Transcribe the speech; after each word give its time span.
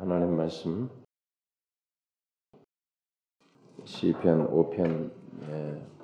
하나님 0.00 0.34
말씀. 0.34 0.88
시편 3.84 4.50
5편 4.50 5.10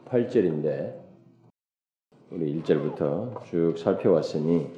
8절인데 0.04 1.01
우리 2.30 2.61
1절부터 2.61 3.43
쭉 3.46 3.79
살펴왔으니 3.79 4.71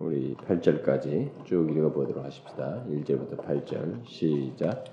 우리 0.00 0.34
8절까지 0.36 1.44
쭉 1.44 1.70
읽어보도록 1.70 2.24
하십시다. 2.24 2.86
1절부터 2.88 3.44
8절. 3.44 4.06
시작. 4.06 4.84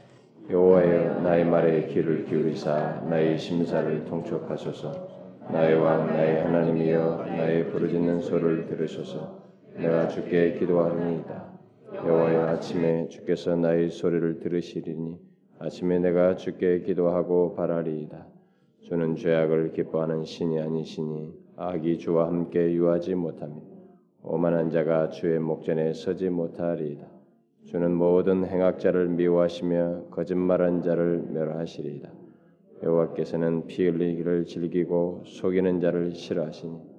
여호와여 0.49 1.21
나의 1.21 1.45
말에 1.45 1.87
귀를 1.87 2.25
기울이사 2.25 3.05
나의 3.09 3.39
심사를 3.39 4.03
통촉하소서. 4.03 5.47
나의 5.53 5.75
왕 5.75 6.07
나의 6.07 6.43
하나님이여 6.43 7.27
나의 7.27 7.71
부르짖는 7.71 8.23
소를 8.23 8.65
들으소서. 8.65 9.39
내가 9.77 10.09
주께 10.09 10.59
기도하니이다 10.59 11.50
여호와여 11.93 12.47
아침에 12.47 13.09
주께서 13.09 13.55
나의 13.57 13.89
소리를 13.89 14.39
들으시리니 14.39 15.19
아침에 15.59 15.99
내가 15.99 16.35
주께 16.37 16.79
기도하고 16.79 17.53
바라리이다. 17.55 18.27
주는 18.79 19.15
죄악을 19.15 19.73
기뻐하는 19.73 20.23
신이 20.23 20.59
아니시니 20.59 21.33
악이 21.57 21.99
주와 21.99 22.27
함께 22.27 22.71
유하지 22.71 23.15
못합니다. 23.15 23.67
오만한 24.23 24.69
자가 24.69 25.09
주의 25.09 25.37
목전에 25.37 25.93
서지 25.93 26.29
못하리이다. 26.29 27.05
주는 27.65 27.93
모든 27.93 28.45
행악자를 28.45 29.09
미워하시며 29.09 30.05
거짓말한 30.11 30.81
자를 30.81 31.21
멸하시리이다. 31.29 32.09
여호와께서는 32.83 33.67
피 33.67 33.85
흘리기를 33.85 34.45
즐기고 34.45 35.23
속이는 35.25 35.81
자를 35.81 36.15
싫어하시니 36.15 36.90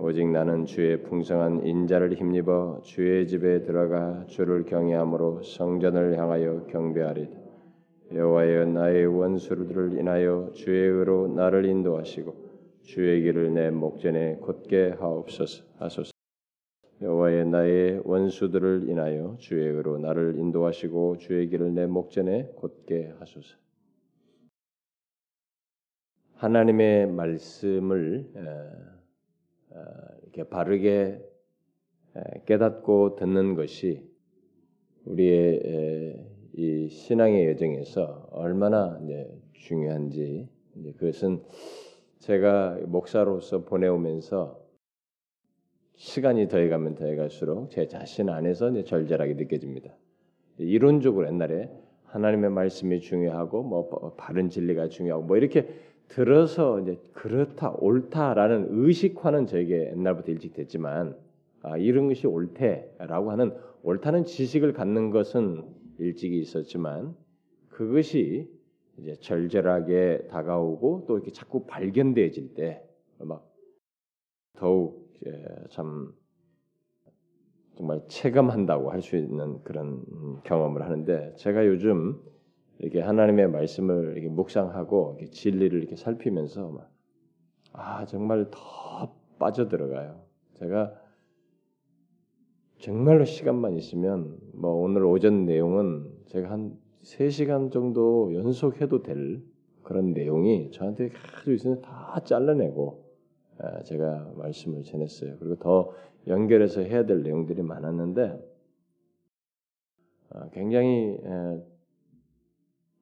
오직 0.00 0.28
나는 0.28 0.64
주의 0.64 1.02
풍성한 1.02 1.66
인자를 1.66 2.14
힘입어 2.14 2.82
주의 2.84 3.26
집에 3.26 3.62
들어가 3.62 4.24
주를 4.28 4.64
경외함으로 4.64 5.42
성전을 5.42 6.16
향하여 6.16 6.66
경배하리다. 6.66 7.36
여호와여 8.14 8.66
나의 8.66 9.06
원수들을 9.06 9.98
인하여 9.98 10.52
주의 10.54 10.88
의로 10.88 11.26
나를 11.26 11.64
인도하시고 11.64 12.32
주의 12.82 13.22
길을 13.22 13.52
내 13.52 13.70
목전에 13.70 14.36
곧게 14.36 14.90
하옵소서 15.00 15.64
하소서. 15.78 16.12
여호와의 17.02 17.46
나의 17.46 18.02
원수들을 18.04 18.88
인하여 18.88 19.34
주의 19.40 19.66
의로 19.66 19.98
나를 19.98 20.38
인도하시고 20.38 21.18
주의 21.18 21.48
길을 21.48 21.74
내 21.74 21.86
목전에 21.86 22.52
곧게 22.54 23.14
하소서. 23.18 23.56
하나님의 26.34 27.08
말씀을 27.08 28.30
어, 28.36 28.97
이렇게 30.22 30.44
바르게 30.44 31.20
깨닫고 32.46 33.16
듣는 33.16 33.54
것이 33.54 34.08
우리의 35.04 36.26
이 36.54 36.88
신앙의 36.88 37.48
여정에서 37.48 38.28
얼마나 38.32 38.98
중요한지 39.52 40.48
그것은 40.96 41.42
제가 42.18 42.78
목사로서 42.86 43.64
보내오면서 43.64 44.60
시간이 45.94 46.48
더해가면 46.48 46.94
더해갈수록 46.94 47.70
제 47.70 47.86
자신 47.86 48.28
안에서 48.28 48.82
절절하게 48.84 49.34
느껴집니다. 49.34 49.96
이론적으로 50.58 51.26
옛날에 51.26 51.70
하나님의 52.04 52.50
말씀이 52.50 53.00
중요하고 53.00 53.62
뭐 53.62 54.14
바른 54.16 54.48
진리가 54.48 54.88
중요하고 54.88 55.24
뭐 55.24 55.36
이렇게 55.36 55.68
들어서 56.08 56.80
이제 56.80 56.98
그렇다 57.12 57.70
옳다라는 57.78 58.68
의식화는 58.70 59.46
저에게 59.46 59.90
옛날부터 59.92 60.32
일찍 60.32 60.54
됐지만 60.54 61.16
아, 61.62 61.76
이런 61.76 62.08
것이 62.08 62.26
옳대라고 62.26 63.30
하는 63.30 63.54
옳다는 63.82 64.24
지식을 64.24 64.72
갖는 64.72 65.10
것은 65.10 65.64
일찍이 65.98 66.38
있었지만 66.40 67.14
그것이 67.70 68.50
이제 68.98 69.14
절절하게 69.20 70.28
다가오고 70.30 71.04
또 71.06 71.16
이렇게 71.16 71.30
자꾸 71.32 71.66
발견되어질 71.66 72.54
때 72.54 72.88
막 73.20 73.44
더욱 74.56 75.08
참 75.70 76.12
정말 77.76 78.02
체감한다고 78.08 78.90
할 78.90 79.02
수 79.02 79.16
있는 79.16 79.62
그런 79.62 80.04
경험을 80.44 80.82
하는데 80.82 81.34
제가 81.36 81.66
요즘 81.66 82.20
이렇게 82.78 83.00
하나님의 83.00 83.48
말씀을 83.50 84.12
이렇게 84.12 84.28
묵상하고 84.28 85.16
이렇게 85.18 85.30
진리를 85.30 85.78
이렇게 85.78 85.96
살피면서 85.96 86.68
막, 86.68 86.90
아 87.72 88.04
정말 88.06 88.46
더 88.50 89.14
빠져 89.38 89.68
들어가요. 89.68 90.20
제가 90.54 90.94
정말로 92.78 93.24
시간만 93.24 93.76
있으면 93.76 94.38
뭐 94.54 94.72
오늘 94.72 95.04
오전 95.04 95.44
내용은 95.44 96.12
제가 96.26 96.50
한 96.50 96.78
3시간 97.02 97.72
정도 97.72 98.32
연속해도 98.34 99.02
될 99.02 99.42
그런 99.82 100.12
내용이 100.12 100.70
저한테 100.70 101.08
가지고 101.08 101.52
있으면 101.52 101.80
다 101.80 102.20
잘라내고 102.24 103.04
제가 103.84 104.32
말씀을 104.36 104.82
전했어요. 104.84 105.36
그리고 105.38 105.56
더 105.56 105.92
연결해서 106.26 106.82
해야 106.82 107.06
될 107.06 107.22
내용들이 107.22 107.62
많았는데 107.62 108.38
아, 110.30 110.48
굉장히 110.50 111.18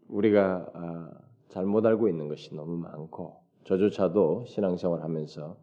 우리가 0.09 0.71
아, 0.75 1.11
잘못 1.49 1.85
알고 1.87 2.09
있는 2.09 2.29
것이 2.29 2.55
너무 2.55 2.77
많고 2.77 3.37
저조차도 3.65 4.45
신앙생활 4.47 5.03
하면서 5.03 5.57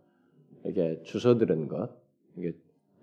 이게 0.66 1.02
주워 1.04 1.38
들은 1.38 1.68
것 1.68 1.90
이게 2.36 2.54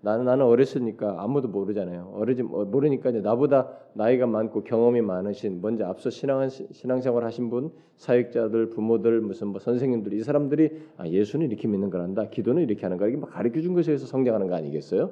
나는 0.03 0.25
나는 0.25 0.45
어렸으니까 0.45 1.21
아무도 1.23 1.47
모르잖아요. 1.47 2.11
어리지 2.15 2.41
뭐, 2.41 2.65
모르니까 2.65 3.11
이제 3.11 3.21
나보다 3.21 3.69
나이가 3.93 4.25
많고 4.25 4.63
경험이 4.63 5.01
많으신 5.01 5.61
먼저 5.61 5.85
앞서 5.85 6.09
신앙 6.09 6.49
신앙생활 6.49 7.23
하신 7.23 7.51
분, 7.51 7.71
사역자들, 7.97 8.69
부모들, 8.69 9.21
무슨 9.21 9.49
뭐 9.49 9.59
선생님들 9.59 10.13
이 10.13 10.23
사람들이 10.23 10.81
아, 10.97 11.07
예수는 11.07 11.47
이렇게 11.47 11.67
믿는 11.67 11.91
거란다, 11.91 12.29
기도는 12.29 12.63
이렇게 12.63 12.81
하는 12.81 12.97
거야. 12.97 13.09
이게 13.09 13.17
막 13.17 13.29
가르쳐 13.29 13.61
준 13.61 13.75
것에서 13.75 14.07
성장하는 14.07 14.47
거 14.47 14.55
아니겠어요? 14.55 15.11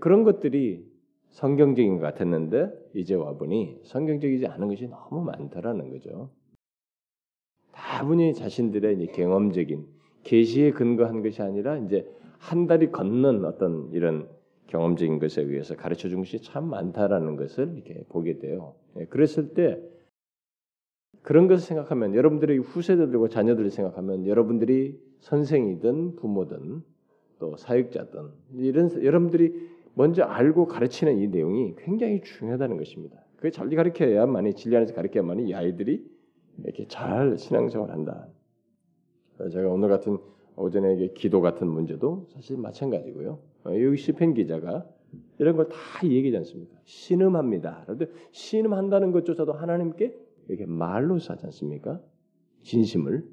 그런 0.00 0.24
것들이 0.24 0.84
성경적인 1.30 1.98
것 1.98 2.02
같았는데 2.02 2.90
이제 2.94 3.14
와보니 3.14 3.80
성경적이지 3.84 4.46
않은 4.46 4.68
것이 4.68 4.88
너무 4.88 5.22
많다라는 5.24 5.90
거죠. 5.90 6.30
다분히 7.72 8.34
자신들의 8.34 9.12
경험적인 9.12 9.86
계시에 10.24 10.72
근거한 10.72 11.22
것이 11.22 11.42
아니라 11.42 11.76
이제 11.78 12.06
한 12.38 12.66
달이 12.66 12.90
걷는 12.90 13.44
어떤 13.44 13.90
이런 13.92 14.28
경험적인 14.66 15.18
것에 15.18 15.42
의해서 15.42 15.76
가르쳐 15.76 16.08
준 16.08 16.20
것이 16.20 16.42
참 16.42 16.68
많다라는 16.68 17.36
것을 17.36 17.72
이렇게 17.74 18.04
보게 18.08 18.38
돼요. 18.38 18.74
예, 18.98 19.06
그랬을 19.06 19.54
때 19.54 19.80
그런 21.22 21.46
것을 21.48 21.66
생각하면 21.66 22.14
여러분들의 22.14 22.58
후세대들과 22.58 23.28
자녀들을 23.28 23.70
생각하면 23.70 24.26
여러분들이 24.26 25.00
선생이든 25.20 26.16
부모든 26.16 26.82
또 27.38 27.56
사역자든 27.56 28.28
이런 28.56 29.04
여러분들이 29.04 29.68
먼저 29.98 30.22
알고 30.22 30.66
가르치는 30.66 31.18
이 31.18 31.26
내용이 31.26 31.74
굉장히 31.76 32.20
중요하다는 32.22 32.76
것입니다. 32.76 33.20
그게 33.34 33.50
잘 33.50 33.68
가르쳐야만이 33.68 34.54
진리 34.54 34.76
안에서 34.76 34.94
가르쳐야만이 34.94 35.48
이 35.48 35.54
아이들이 35.54 36.08
이렇게 36.62 36.86
잘 36.86 37.36
신앙생활 37.36 37.90
한다. 37.90 38.28
제가 39.50 39.68
오늘 39.68 39.88
같은 39.88 40.18
오전에 40.54 41.08
기도 41.14 41.40
같은 41.40 41.66
문제도 41.66 42.28
사실 42.30 42.56
마찬가지고요. 42.58 43.40
여기 43.66 43.96
시편 43.96 44.34
기자가 44.34 44.88
이런 45.40 45.56
걸 45.56 45.68
다 45.68 45.76
얘기하지 46.04 46.36
않습니까? 46.36 46.76
신음합니다. 46.84 47.82
그런데 47.86 48.06
신음한다는 48.30 49.10
것조차도 49.10 49.52
하나님께 49.52 50.14
이렇게 50.46 50.64
말로 50.64 51.14
하지 51.14 51.44
않습니까? 51.44 52.00
진심을. 52.62 53.26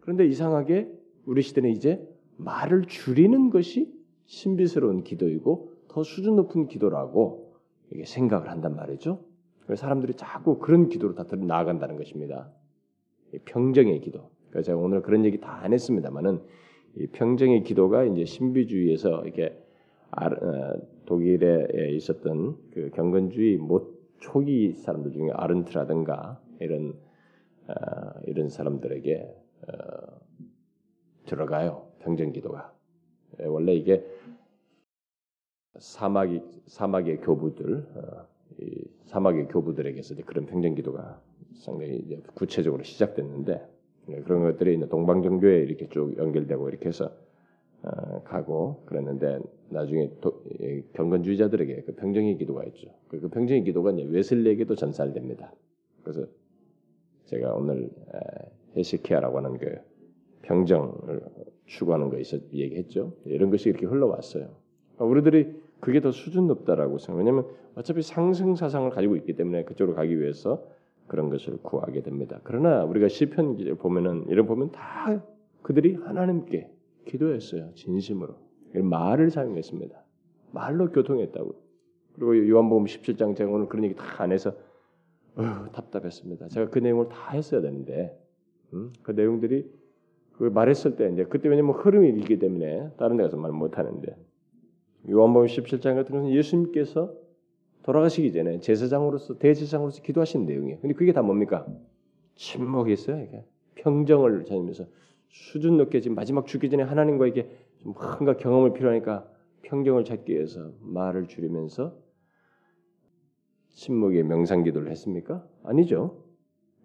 그런데 0.00 0.24
이상하게 0.26 0.90
우리 1.26 1.42
시대는 1.42 1.68
이제 1.68 2.02
말을 2.38 2.86
줄이는 2.86 3.50
것이 3.50 3.99
신비스러운 4.30 5.02
기도이고 5.02 5.72
더 5.88 6.04
수준 6.04 6.36
높은 6.36 6.68
기도라고 6.68 7.52
이게 7.90 8.04
생각을 8.04 8.48
한단 8.48 8.76
말이죠. 8.76 9.24
그래서 9.64 9.80
사람들이 9.82 10.14
자꾸 10.14 10.58
그런 10.58 10.88
기도로 10.88 11.16
다 11.16 11.24
나아간다는 11.36 11.96
것입니다. 11.96 12.48
평정의 13.44 14.00
기도. 14.00 14.30
그래서 14.50 14.66
제가 14.66 14.78
오늘 14.78 15.02
그런 15.02 15.24
얘기 15.24 15.40
다 15.40 15.60
안 15.62 15.72
했습니다만은 15.72 16.40
이 16.96 17.06
평정의 17.08 17.64
기도가 17.64 18.04
이제 18.04 18.24
신비주의에서 18.24 19.24
이렇게 19.24 19.60
어, 20.12 20.30
독일에 21.06 21.90
있었던 21.96 22.56
그 22.72 22.90
경건주의 22.94 23.56
못 23.56 24.00
초기 24.20 24.74
사람들 24.74 25.10
중에 25.10 25.30
아른트라든가 25.32 26.40
이런 26.60 26.94
어, 27.66 27.74
이런 28.26 28.48
사람들에게 28.48 29.34
어, 29.68 30.20
들어가요 31.26 31.88
평정 31.98 32.30
기도가 32.32 32.72
원래 33.46 33.74
이게 33.74 34.04
사막이 35.80 36.42
사막의 36.66 37.20
교부들 37.22 37.86
어, 37.96 38.26
이 38.60 38.84
사막의 39.06 39.48
교부들에게서 39.48 40.14
그런 40.26 40.46
평정 40.46 40.74
기도가 40.74 41.20
상당히 41.54 42.22
구체적으로 42.34 42.82
시작됐는데 42.82 43.66
네, 44.06 44.20
그런 44.22 44.42
것들이 44.42 44.78
동방 44.88 45.22
종교에 45.22 45.60
이렇게 45.60 45.88
쭉 45.88 46.16
연결되고 46.16 46.68
이렇게 46.68 46.88
해서 46.88 47.10
어, 47.82 48.22
가고 48.24 48.82
그랬는데 48.84 49.40
나중에 49.70 50.10
도, 50.20 50.44
경건주의자들에게 50.92 51.82
그 51.82 51.94
평정의 51.94 52.36
기도가 52.36 52.64
있죠. 52.64 52.88
그, 53.08 53.18
그 53.18 53.28
평정의 53.28 53.64
기도가 53.64 53.92
이제 53.92 54.02
웨슬리에게도 54.02 54.74
전달됩니다. 54.74 55.52
그래서 56.02 56.26
제가 57.24 57.54
오늘 57.54 57.88
헤시키아라고 58.76 59.38
하는 59.38 59.56
그 59.56 59.78
평정을 60.42 61.22
추구하는 61.66 62.10
거에서 62.10 62.36
얘기했죠. 62.52 63.14
이런 63.24 63.50
것이 63.50 63.70
이렇게 63.70 63.86
흘러왔어요. 63.86 64.50
그러니까 64.96 65.04
우리들이 65.04 65.59
그게 65.80 66.00
더 66.00 66.12
수준 66.12 66.46
높다라고 66.46 66.98
생각. 66.98 67.18
왜냐하면 67.18 67.46
어차피 67.74 68.02
상승 68.02 68.54
사상을 68.54 68.90
가지고 68.90 69.16
있기 69.16 69.34
때문에 69.34 69.64
그쪽으로 69.64 69.96
가기 69.96 70.18
위해서 70.20 70.64
그런 71.06 71.30
것을 71.30 71.58
구하게 71.62 72.02
됩니다. 72.02 72.40
그러나 72.44 72.84
우리가 72.84 73.08
시편 73.08 73.76
보면은 73.78 74.26
이런 74.28 74.46
보면 74.46 74.70
다 74.72 75.22
그들이 75.62 75.94
하나님께 75.94 76.70
기도했어요. 77.06 77.72
진심으로. 77.74 78.34
말을 78.74 79.30
사용했습니다. 79.30 79.98
말로 80.52 80.90
교통했다고. 80.90 81.54
그리고 82.14 82.48
요한복음 82.48 82.84
17장 82.84 83.36
제가 83.36 83.50
오늘 83.50 83.68
그런 83.68 83.84
얘기 83.84 83.94
다 83.96 84.22
안 84.22 84.32
해서 84.32 84.52
어, 85.36 85.70
답답했습니다. 85.72 86.48
제가 86.48 86.70
그 86.70 86.78
내용을 86.78 87.08
다 87.08 87.30
했어야 87.32 87.60
되는데 87.62 88.16
음? 88.74 88.92
그 89.02 89.12
내용들이 89.12 89.70
그 90.32 90.44
말했을 90.44 90.96
때 90.96 91.08
이제 91.12 91.24
그때 91.24 91.48
왜냐면 91.48 91.74
흐름이 91.74 92.10
있기 92.20 92.38
때문에 92.38 92.90
다른 92.98 93.16
데 93.16 93.22
가서 93.22 93.36
말 93.36 93.50
못 93.52 93.78
하는데 93.78 94.16
요한복음 95.08 95.46
17장 95.46 95.94
같은 95.94 96.14
것은 96.14 96.30
예수님께서 96.30 97.14
돌아가시기 97.82 98.32
전에 98.32 98.60
제사장으로서 98.60 99.38
대제사장으로서 99.38 100.02
기도하신 100.02 100.46
내용이에요. 100.46 100.80
근데 100.80 100.94
그게 100.94 101.12
다 101.12 101.22
뭡니까? 101.22 101.66
침묵했어요. 102.34 103.24
이게 103.24 103.44
평정을 103.76 104.44
찾으면서 104.44 104.86
수준 105.28 105.76
높게 105.76 106.00
지금 106.00 106.14
마지막 106.14 106.46
죽기 106.46 106.68
전에 106.68 106.82
하나님과 106.82 107.26
이게 107.26 107.50
좀 107.78 107.94
뭔가 107.94 108.36
경험을 108.36 108.74
필요하니까 108.74 109.28
평정을 109.62 110.04
찾기 110.04 110.32
위해서 110.32 110.72
말을 110.80 111.28
줄이면서 111.28 111.96
침묵의 113.68 114.24
명상 114.24 114.64
기도를 114.64 114.90
했습니까? 114.90 115.46
아니죠. 115.62 116.24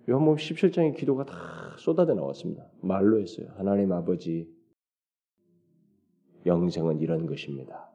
요한복음 0.07 0.37
17장의 0.37 0.95
기도가 0.95 1.25
다 1.25 1.35
쏟아져 1.77 2.13
나왔습니다. 2.13 2.69
말로 2.81 3.19
했어요. 3.19 3.47
하나님 3.57 3.91
아버지 3.91 4.47
영생은 6.45 6.99
이런 6.99 7.25
것입니다. 7.25 7.94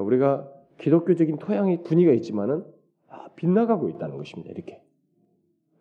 우리가 0.00 0.50
기독교적인 0.78 1.38
토양의 1.38 1.82
분위기가 1.84 2.12
있지만은 2.14 2.64
아, 3.08 3.28
빗나가고 3.36 3.88
있다는 3.90 4.16
것입니다. 4.16 4.50
이렇게 4.50 4.82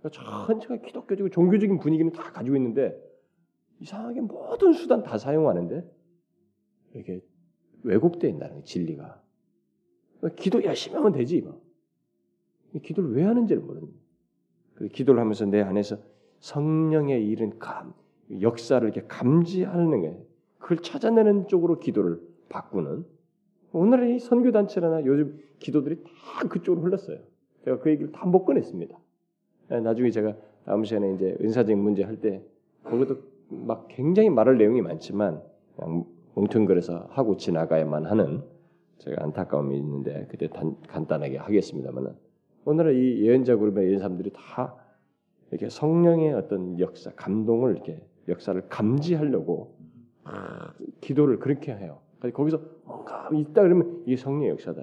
그러니까 0.01 0.45
전체가 0.47 0.77
기독교적이고 0.77 1.29
종교적인 1.29 1.79
분위기는 1.79 2.11
다 2.11 2.31
가지고 2.31 2.55
있는데 2.57 2.95
이상하게 3.79 4.21
모든 4.21 4.73
수단 4.73 5.03
다 5.03 5.17
사용하는데 5.17 5.83
이렇게 6.93 7.21
왜곡되어 7.83 8.29
있다는 8.31 8.63
진리가. 8.63 9.21
그러니까 10.17 10.41
기도 10.41 10.63
열심히 10.63 10.95
하면 10.97 11.11
되지 11.11 11.41
뭐. 11.41 11.61
기도를 12.81 13.15
왜 13.15 13.23
하는지를 13.23 13.61
모르는. 13.61 13.89
기도를 14.91 15.19
하면서 15.21 15.45
내 15.45 15.61
안에서 15.61 15.97
성령의 16.39 17.27
일은 17.27 17.59
감, 17.59 17.93
역사를 18.41 18.85
이렇게 18.87 19.07
감지하는 19.07 20.01
게 20.01 20.17
그걸 20.57 20.79
찾아내는 20.79 21.47
쪽으로 21.47 21.79
기도를 21.79 22.21
바꾸는 22.49 23.05
오늘의 23.73 24.19
선교 24.19 24.51
단체나 24.51 25.03
요즘 25.05 25.39
기도들이 25.59 26.03
다 26.03 26.47
그쪽으로 26.47 26.85
흘렀어요. 26.85 27.17
제가 27.65 27.79
그 27.79 27.89
얘기를 27.89 28.11
다 28.11 28.25
못 28.25 28.45
꺼냈습니다. 28.45 28.97
예, 29.71 29.79
나중에 29.79 30.09
제가 30.11 30.35
다음 30.65 30.83
시간에 30.83 31.13
이제 31.15 31.35
은사적 31.41 31.75
문제 31.77 32.03
할때 32.03 32.41
거기도 32.83 33.17
막 33.49 33.87
굉장히 33.89 34.29
말할 34.29 34.57
내용이 34.57 34.81
많지만 34.81 35.41
그냥 35.75 36.05
뭉퉁거려서 36.35 37.07
하고 37.09 37.35
지나가야만 37.37 38.05
하는 38.05 38.43
제가 38.99 39.23
안타까움이 39.23 39.75
있는데 39.77 40.27
그때 40.29 40.47
단, 40.47 40.75
간단하게 40.87 41.37
하겠습니다만은 41.37 42.11
오늘은 42.65 42.95
이 42.95 43.21
예언자 43.25 43.57
그룹의 43.57 43.87
이런 43.87 43.99
사람들이 43.99 44.31
다 44.33 44.75
이렇게 45.51 45.69
성령의 45.69 46.33
어떤 46.33 46.79
역사, 46.79 47.11
감동을 47.15 47.73
이렇게 47.73 48.01
역사를 48.27 48.59
감지하려고 48.69 49.75
기도를 51.01 51.39
그렇게 51.39 51.73
해요. 51.73 51.99
거기서 52.31 52.61
뭔가 52.85 53.29
있다 53.33 53.61
그러면 53.63 54.03
이게 54.05 54.15
성령의 54.15 54.49
역사다. 54.49 54.81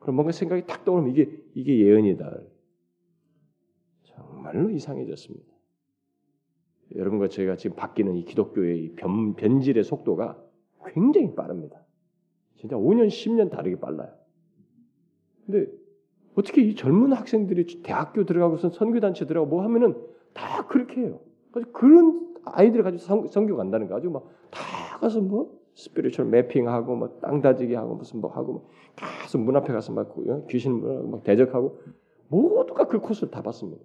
그럼 0.00 0.16
뭔가 0.16 0.32
생각이 0.32 0.66
탁 0.66 0.84
떠오르면 0.84 1.10
이게 1.12 1.30
이게 1.54 1.78
예언이다. 1.78 2.40
정말로 4.04 4.70
이상해졌습니다. 4.70 5.46
여러분과 6.94 7.28
저희가 7.28 7.56
지금 7.56 7.76
바뀌는 7.76 8.16
이 8.16 8.24
기독교의 8.24 8.94
변, 8.96 9.34
변질의 9.34 9.84
속도가 9.84 10.42
굉장히 10.94 11.34
빠릅니다. 11.34 11.84
진짜 12.56 12.76
5년, 12.76 13.08
10년 13.08 13.50
다르게 13.50 13.78
빨라요. 13.78 14.10
근데 15.44 15.70
어떻게 16.34 16.62
이 16.62 16.74
젊은 16.74 17.12
학생들이 17.12 17.82
대학교 17.82 18.24
들어가고선 18.24 18.70
선교단체 18.70 19.26
들어가고 19.26 19.54
뭐 19.54 19.62
하면은 19.64 19.94
다 20.32 20.66
그렇게 20.66 21.02
해요. 21.02 21.20
그런 21.72 22.34
아이들 22.44 22.82
가지고 22.82 23.02
성, 23.02 23.26
선교 23.26 23.56
간다는 23.56 23.88
거 23.88 23.96
아주 23.96 24.10
막 24.10 24.38
다 24.50 24.98
가서 24.98 25.20
뭐 25.20 25.58
spiritual 25.78 26.28
mapping하고 26.28 26.96
뭐 26.96 27.20
땅 27.20 27.40
다지기 27.40 27.74
하고 27.74 27.94
무슨 27.94 28.20
뭐 28.20 28.30
하고 28.32 28.52
뭐 28.52 28.70
계속 29.22 29.38
문 29.40 29.56
앞에 29.56 29.72
가서 29.72 29.92
막 29.92 30.12
귀신 30.48 31.10
막 31.10 31.22
대적하고 31.22 31.78
모두가 32.28 32.88
그 32.88 32.98
코스를 33.00 33.30
다 33.30 33.42
봤습니다. 33.42 33.82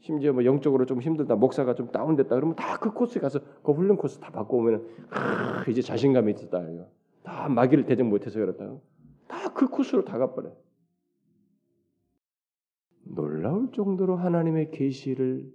심지어 0.00 0.32
뭐 0.32 0.44
영적으로 0.44 0.86
좀 0.86 1.00
힘들다, 1.00 1.36
목사가 1.36 1.74
좀 1.74 1.90
다운됐다 1.92 2.34
그러면 2.34 2.56
다 2.56 2.78
그 2.78 2.92
코스에 2.92 3.20
가서 3.20 3.40
그 3.62 3.72
훈련 3.72 3.96
코스 3.96 4.18
다 4.20 4.30
받고 4.30 4.56
오면은 4.58 4.86
아, 5.10 5.64
이제 5.68 5.82
자신감이 5.82 6.32
있었다 6.32 6.60
이거. 6.68 6.88
다 7.22 7.48
마귀를 7.48 7.86
대적 7.86 8.06
못해서 8.06 8.38
그렇다. 8.38 8.74
다그 9.28 9.68
코스로 9.68 10.04
다 10.04 10.18
가버려. 10.18 10.52
놀라울 13.04 13.70
정도로 13.72 14.16
하나님의 14.16 14.70
계시를 14.70 15.52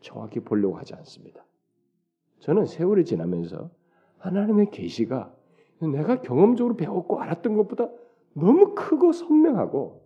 정확히 0.00 0.40
보려고 0.40 0.76
하지 0.76 0.94
않습니다. 0.94 1.44
저는 2.40 2.66
세월이 2.66 3.04
지나면서 3.04 3.70
하나님의 4.18 4.70
계시가 4.70 5.34
내가 5.92 6.20
경험적으로 6.20 6.76
배웠고 6.76 7.20
알았던 7.20 7.56
것보다 7.56 7.88
너무 8.34 8.74
크고 8.74 9.12
선명하고 9.12 10.02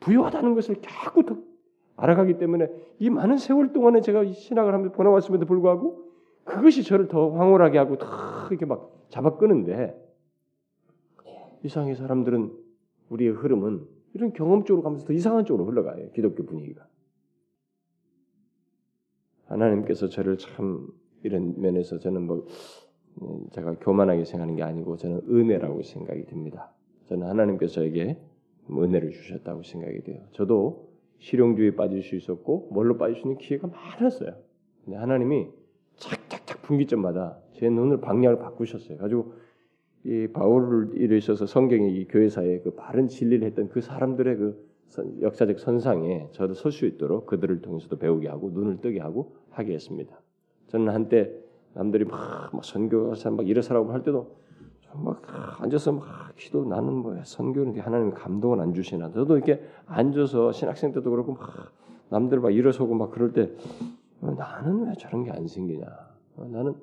부여하다는 0.00 0.54
것을 0.54 0.76
자꾸 0.82 1.24
더 1.24 1.36
알아가기 1.96 2.38
때문에 2.38 2.68
이 2.98 3.10
많은 3.10 3.36
세월 3.36 3.72
동안에 3.72 4.00
제가 4.00 4.24
신학을 4.24 4.72
하면서 4.72 4.92
보내왔음에도 4.92 5.46
불구하고 5.46 6.10
그것이 6.44 6.82
저를 6.82 7.08
더 7.08 7.30
황홀하게 7.30 7.78
하고 7.78 7.98
더 7.98 8.06
이렇게 8.50 8.66
막 8.66 9.06
잡아 9.08 9.36
끄는데 9.36 9.96
이상의 11.64 11.94
사람들은 11.94 12.52
우리의 13.10 13.32
흐름은 13.32 13.86
이런 14.14 14.32
경험 14.32 14.64
쪽으로 14.64 14.82
가면서 14.82 15.06
더 15.06 15.12
이상한 15.12 15.44
쪽으로 15.44 15.66
흘러가요. 15.66 16.10
기독교 16.12 16.44
분위기가. 16.44 16.86
하나님께서 19.46 20.08
저를 20.08 20.38
참 20.38 20.88
이런 21.22 21.60
면에서 21.60 21.98
저는 21.98 22.26
뭐 22.26 22.36
음, 22.38 22.46
제가 23.52 23.74
교만하게 23.80 24.24
생각하는 24.24 24.56
게 24.56 24.62
아니고 24.62 24.96
저는 24.96 25.22
은혜라고 25.28 25.82
생각이 25.82 26.26
듭니다. 26.26 26.72
저는 27.06 27.26
하나님께서 27.26 27.74
저에게 27.74 28.18
은혜를 28.70 29.10
주셨다고 29.10 29.62
생각이 29.62 30.02
돼요. 30.02 30.22
저도 30.32 30.88
실용주의에 31.18 31.76
빠질 31.76 32.02
수 32.02 32.16
있었고 32.16 32.68
뭘로 32.72 32.96
빠질 32.96 33.16
수 33.16 33.22
있는 33.22 33.38
기회가 33.38 33.68
많았어요. 33.68 34.34
근데 34.84 34.96
하나님이 34.96 35.48
착착착 35.96 36.62
분기점마다 36.62 37.38
제 37.52 37.68
눈을 37.68 38.00
방향을 38.00 38.38
바꾸셨어요. 38.38 38.98
가지고 38.98 39.34
이 40.04 40.26
바울을 40.32 40.96
일에 40.96 41.16
있어서 41.18 41.46
성경의 41.46 41.94
이 41.94 42.08
교회사에 42.08 42.60
그 42.60 42.74
바른 42.74 43.06
진리를 43.06 43.46
했던 43.46 43.68
그 43.68 43.80
사람들의 43.80 44.36
그 44.36 44.72
역사적 45.20 45.58
선상에 45.58 46.28
저도 46.32 46.54
설 46.54 46.72
수 46.72 46.86
있도록 46.86 47.26
그들을 47.26 47.62
통해서도 47.62 47.98
배우게 47.98 48.28
하고 48.28 48.50
눈을 48.50 48.80
뜨게 48.80 49.00
하고 49.00 49.36
하게 49.50 49.74
했습니다. 49.74 50.20
저는 50.68 50.88
한때 50.88 51.32
남들이 51.74 52.04
막, 52.04 52.50
막 52.52 52.64
선교사 52.64 53.30
막 53.30 53.48
이래서라고 53.48 53.92
할 53.92 54.02
때도 54.02 54.34
막 54.94 55.22
앉아서 55.62 55.92
막 55.92 56.04
기도 56.36 56.64
나는 56.64 56.92
뭐 56.94 57.16
선교는 57.24 57.78
하나님 57.80 58.12
감동을 58.12 58.60
안 58.60 58.74
주시나. 58.74 59.10
저도 59.10 59.36
이렇게 59.36 59.62
앉아서 59.86 60.52
신학생 60.52 60.92
때도 60.92 61.10
그렇고 61.10 61.32
막 61.32 61.72
남들 62.10 62.40
막 62.40 62.50
일어서고 62.50 62.94
막 62.94 63.10
그럴 63.10 63.32
때 63.32 63.50
어, 64.20 64.30
나는 64.32 64.86
왜 64.86 64.94
저런 64.98 65.24
게 65.24 65.30
안 65.30 65.46
생기냐. 65.46 65.86
어, 66.36 66.48
나는 66.50 66.74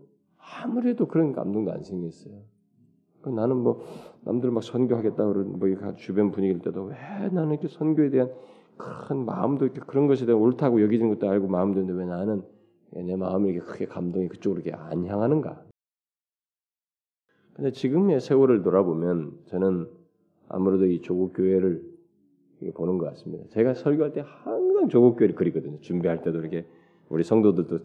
아무래도 0.64 1.08
그런 1.08 1.34
감동도 1.34 1.72
안 1.72 1.84
생겼어요. 1.84 2.34
그 3.22 3.30
나는 3.30 3.58
뭐 3.58 3.84
남들 4.22 4.50
막 4.50 4.64
선교하겠다 4.64 5.26
그러는 5.26 5.60
뭐 5.60 5.94
주변 5.96 6.32
분위기일 6.32 6.60
때도 6.62 6.86
왜 6.86 6.96
나는 7.32 7.52
이렇게 7.52 7.68
선교에 7.68 8.10
대한 8.10 8.32
큰 8.78 9.26
마음도 9.26 9.66
이렇게 9.66 9.82
그런 9.86 10.08
것에 10.08 10.26
대한 10.26 10.42
옳다고 10.42 10.82
여기는 10.82 11.10
것도 11.10 11.30
알고 11.30 11.48
마음 11.48 11.74
드는데 11.74 11.94
왜 11.94 12.06
나는 12.06 12.44
내 12.92 13.16
마음이 13.16 13.52
이렇게 13.52 13.72
크게 13.72 13.86
감동이 13.86 14.28
그쪽으로 14.28 14.62
이렇게 14.62 14.76
안 14.76 15.06
향하는가 15.06 15.64
근데 17.54 17.72
지금의 17.72 18.22
세월을 18.22 18.64
돌아보면 18.64 19.38
저는 19.48 19.90
아무래도 20.48 20.86
이 20.86 21.02
조국 21.02 21.34
교회를 21.34 21.84
보는 22.74 22.98
것 22.98 23.06
같습니다. 23.08 23.46
제가 23.50 23.74
설교할 23.74 24.14
때 24.14 24.24
항상 24.26 24.88
조국 24.90 25.18
교회를 25.18 25.36
그리거든요. 25.36 25.80
준비할 25.82 26.22
때도 26.22 26.40
이렇게 26.40 26.66
우리 27.10 27.24
성도들도 27.24 27.80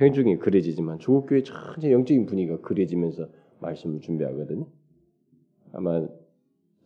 회중이 0.00 0.38
그려지지만 0.38 0.98
조국 0.98 1.26
교회 1.26 1.42
전체 1.42 1.92
영적인 1.92 2.26
분위기가 2.26 2.60
그려지면서 2.60 3.28
말씀을 3.60 4.00
준비하거든요. 4.00 4.66
아마 5.72 6.06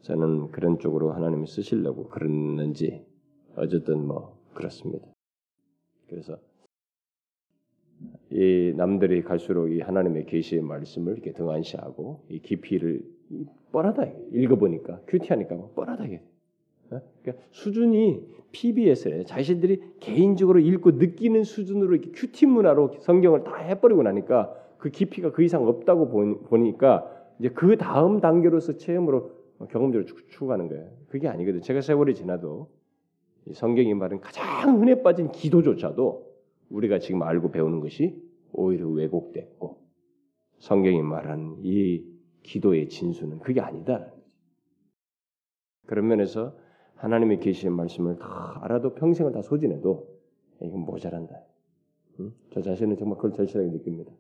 저는 0.03 0.51
그런 0.51 0.79
쪽으로 0.79 1.13
하나님이 1.13 1.47
쓰시려고 1.47 2.09
그랬는지 2.09 3.05
어쨌든 3.57 4.07
뭐 4.07 4.39
그렇습니다. 4.55 5.07
그래서 6.09 6.39
이 8.37 8.75
남들이 8.77 9.23
갈수록 9.23 9.69
이 9.69 9.81
하나님의 9.81 10.27
계시의 10.27 10.61
말씀을 10.61 11.15
이렇게 11.15 11.33
등한시하고 11.33 12.21
이 12.29 12.39
깊이를 12.41 13.01
뻔하다 13.73 14.09
읽어보니까 14.31 15.01
큐티하니까 15.07 15.57
뻔하다게 15.75 16.21
어? 16.91 17.01
그러니까 17.23 17.45
수준이 17.51 18.21
PBS래 18.53 19.25
자신들이 19.25 19.81
개인적으로 20.01 20.59
읽고 20.59 20.93
느끼는 20.93 21.45
수준으로 21.45 21.95
이렇게 21.95 22.11
큐티 22.11 22.45
문화로 22.45 22.99
성경을 23.01 23.43
다 23.43 23.57
해버리고 23.57 24.03
나니까 24.03 24.55
그 24.77 24.91
깊이가 24.91 25.33
그 25.33 25.43
이상 25.43 25.67
없다고 25.67 26.11
보니까 26.51 27.11
이제 27.39 27.49
그 27.49 27.79
다음 27.79 28.21
단계로서 28.21 28.77
체험으로 28.77 29.31
경험적으로 29.71 30.05
추구하는 30.29 30.69
거예요. 30.69 30.91
그게 31.09 31.29
아니거든. 31.29 31.63
제가 31.63 31.81
세월이 31.81 32.15
지나도 32.15 32.69
성경이 33.55 33.95
말은 33.95 34.21
가장 34.21 34.79
흔해 34.79 35.03
빠진 35.03 35.33
기도조차도 35.33 36.27
우리가 36.69 36.99
지금 36.99 37.23
알고 37.23 37.51
배우는 37.51 37.81
것이 37.81 38.26
오히려 38.57 38.89
왜곡됐고 38.89 39.79
성경이 40.59 41.03
말한 41.03 41.59
이 41.63 42.05
기도의 42.43 42.89
진수는 42.89 43.41
그게 43.41 43.61
아니다. 43.61 44.13
그런 45.87 46.09
면에서 46.09 46.57
하나님의 46.95 47.41
계시의 47.41 47.73
말씀을 47.73 48.19
다 48.19 48.59
알아도 48.63 48.95
평생을 48.95 49.33
다 49.33 49.43
소진해도 49.43 50.09
이건 50.63 50.81
모자란다. 50.81 51.35
응? 52.21 52.33
저 52.51 52.63
자신은 52.63 52.97
정말 52.97 53.17
그걸 53.17 53.33
절실하게 53.33 53.71
느낍니다. 53.71 54.13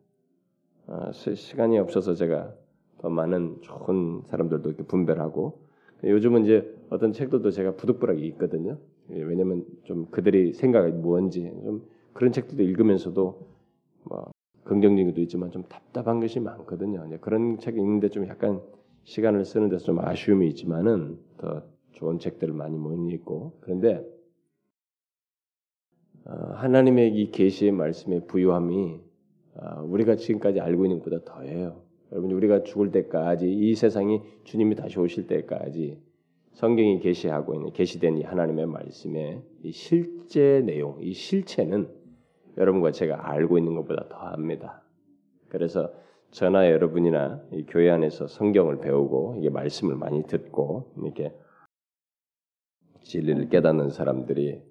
아, 0.86 1.10
시 1.12 1.56
간이 1.56 1.78
없어서 1.78 2.14
제가 2.14 2.54
더 2.98 3.08
많은 3.08 3.60
좋은 3.62 4.22
사람들도 4.26 4.68
이렇게 4.68 4.84
분별하고 4.84 5.66
요즘은 6.04 6.44
이제 6.44 6.76
어떤 6.90 7.12
책들도 7.12 7.50
제가 7.50 7.76
부득불하게 7.76 8.24
있거든요. 8.28 8.78
예, 9.10 9.22
왜냐면 9.22 9.64
좀 9.84 10.06
그들이 10.10 10.52
생각이 10.52 10.92
뭔지 10.92 11.42
좀 11.64 11.86
그런 12.12 12.32
책들도 12.32 12.62
읽으면서도 12.62 13.55
뭐 14.08 14.30
긍정적인 14.64 15.10
것도 15.10 15.20
있지만 15.22 15.50
좀 15.50 15.62
답답한 15.64 16.20
것이 16.20 16.40
많거든요. 16.40 17.08
그런 17.20 17.58
책 17.58 17.76
읽는데 17.76 18.08
좀 18.08 18.26
약간 18.26 18.60
시간을 19.04 19.44
쓰는 19.44 19.68
데서 19.68 19.84
좀 19.84 20.00
아쉬움이 20.00 20.48
있지만은 20.48 21.18
더 21.38 21.62
좋은 21.92 22.18
책들을 22.18 22.52
많이 22.52 22.76
못 22.76 23.10
읽고 23.10 23.58
그런데 23.60 24.04
어, 26.24 26.32
하나님의 26.54 27.14
이 27.14 27.30
계시의 27.30 27.70
말씀의 27.70 28.26
부유함이 28.26 29.00
어, 29.54 29.82
우리가 29.84 30.16
지금까지 30.16 30.60
알고 30.60 30.86
있는 30.86 30.98
것보다 30.98 31.24
더해요. 31.24 31.82
여러분 32.12 32.32
우리가 32.32 32.64
죽을 32.64 32.90
때까지 32.90 33.52
이 33.52 33.74
세상이 33.74 34.20
주님이 34.44 34.74
다시 34.74 34.98
오실 34.98 35.26
때까지 35.28 36.00
성경이 36.54 37.00
계시하고 37.00 37.54
있는 37.54 37.72
계시된 37.72 38.18
이 38.18 38.22
하나님의 38.22 38.66
말씀의 38.66 39.42
이 39.62 39.72
실제 39.72 40.62
내용, 40.64 40.98
이 41.00 41.12
실체는 41.12 41.88
여러분과 42.56 42.92
제가 42.92 43.30
알고 43.30 43.58
있는 43.58 43.74
것보다 43.74 44.08
더합니다. 44.08 44.82
그래서 45.48 45.92
저나 46.30 46.70
여러분이나 46.70 47.40
이 47.52 47.64
교회 47.66 47.90
안에서 47.90 48.26
성경을 48.26 48.80
배우고 48.80 49.36
이게 49.38 49.50
말씀을 49.50 49.96
많이 49.96 50.26
듣고 50.26 50.92
이렇게 51.02 51.32
진리를 53.02 53.48
깨닫는 53.48 53.90
사람들이 53.90 54.62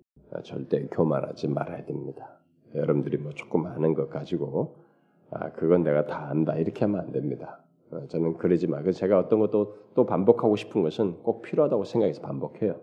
절대 0.44 0.86
교만하지 0.92 1.48
말아야 1.48 1.86
됩니다. 1.86 2.40
여러분들이 2.74 3.18
뭐 3.18 3.32
조금 3.34 3.66
아는 3.68 3.94
것 3.94 4.10
가지고 4.10 4.84
아 5.32 5.52
그건 5.52 5.84
내가 5.84 6.06
다 6.06 6.28
안다 6.30 6.56
이렇게 6.56 6.86
하면 6.86 7.00
안 7.02 7.12
됩니다. 7.12 7.64
어, 7.92 8.06
저는 8.08 8.38
그러지 8.38 8.68
마. 8.68 8.82
그래서 8.82 9.00
제가 9.00 9.20
어떤 9.20 9.40
것도 9.40 9.78
또 9.94 10.06
반복하고 10.06 10.56
싶은 10.56 10.82
것은 10.82 11.24
꼭 11.24 11.42
필요하다고 11.42 11.86
생각해서 11.86 12.22
반복해요. 12.22 12.80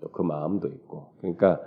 또 0.00 0.08
그 0.10 0.22
마음도 0.22 0.68
있고. 0.68 1.12
그러니까 1.20 1.60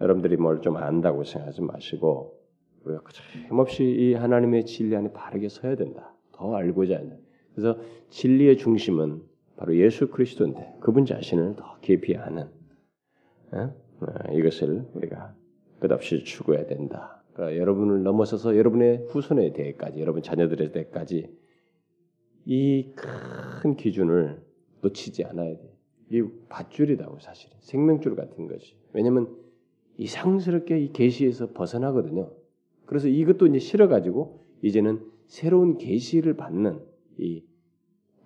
여러분들이 0.00 0.36
뭘 0.36 0.60
좀 0.60 0.76
안다고 0.76 1.24
생각하지 1.24 1.62
마시고 1.62 2.38
우리가 2.84 3.02
힘없이 3.48 3.84
이 3.84 4.14
하나님의 4.14 4.66
진리 4.66 4.94
안에 4.96 5.12
바르게 5.12 5.48
서야 5.48 5.76
된다. 5.76 6.14
더 6.32 6.54
알고자 6.54 6.96
한다. 6.96 7.16
그래서 7.54 7.78
진리의 8.10 8.56
중심은 8.58 9.22
바로 9.56 9.76
예수 9.76 10.08
그리스도인데 10.10 10.74
그분 10.80 11.06
자신을 11.06 11.56
더 11.56 11.78
깊이 11.80 12.16
아는 12.16 12.48
어? 13.52 13.74
어, 14.00 14.32
이것을 14.32 14.84
우리가 14.94 15.34
끝없이 15.78 16.24
추구해야 16.24 16.66
된다. 16.66 17.22
그러니까 17.32 17.58
여러분을 17.60 18.02
넘어서서 18.02 18.56
여러분의 18.56 19.06
후손에 19.08 19.52
대해까지, 19.52 20.00
여러분 20.00 20.22
자녀들에 20.22 20.72
대해까지 20.72 21.28
이 22.46 22.92
큰 23.62 23.76
기준을 23.76 24.42
놓치지 24.82 25.24
않아야 25.24 25.56
돼. 25.56 25.74
이 26.10 26.22
밧줄이다고 26.48 27.18
사실 27.20 27.50
생명줄 27.60 28.14
같은 28.16 28.46
것이. 28.46 28.76
왜냐하면 28.92 29.34
이상스럽게 29.96 30.80
이 30.80 30.92
계시에서 30.92 31.52
벗어나거든요. 31.52 32.30
그래서 32.86 33.08
이것도 33.08 33.46
이제 33.46 33.58
실어가지고 33.58 34.44
이제는 34.62 35.00
새로운 35.26 35.78
계시를 35.78 36.36
받는 36.36 36.80
이 37.18 37.44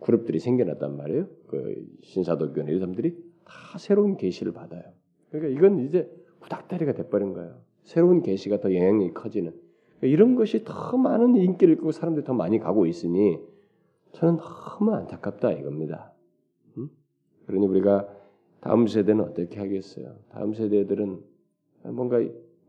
그룹들이 0.00 0.38
생겨났단 0.38 0.96
말이에요. 0.96 1.28
그 1.46 1.86
신사도교나 2.02 2.68
이런 2.68 2.80
사람들이 2.80 3.16
다 3.44 3.78
새로운 3.78 4.16
계시를 4.16 4.52
받아요. 4.52 4.82
그러니까 5.30 5.58
이건 5.58 5.86
이제 5.86 6.10
구닥다리가 6.40 6.94
돼버린 6.94 7.32
거예요. 7.32 7.60
새로운 7.84 8.22
계시가 8.22 8.60
더 8.60 8.74
영향력이 8.74 9.14
커지는 9.14 9.52
그러니까 9.98 10.06
이런 10.06 10.36
것이 10.36 10.64
더 10.64 10.96
많은 10.96 11.36
인기를 11.36 11.76
끌고 11.76 11.92
사람들이 11.92 12.24
더 12.24 12.34
많이 12.34 12.58
가고 12.58 12.86
있으니 12.86 13.38
저는 14.12 14.38
너무 14.38 14.92
안타깝다 14.92 15.52
이겁니다. 15.52 16.12
음? 16.76 16.88
그러니 17.46 17.66
우리가 17.66 18.08
다음 18.60 18.86
세대는 18.86 19.24
어떻게 19.24 19.58
하겠어요? 19.58 20.16
다음 20.30 20.54
세대들은 20.54 21.22
뭔가 21.92 22.18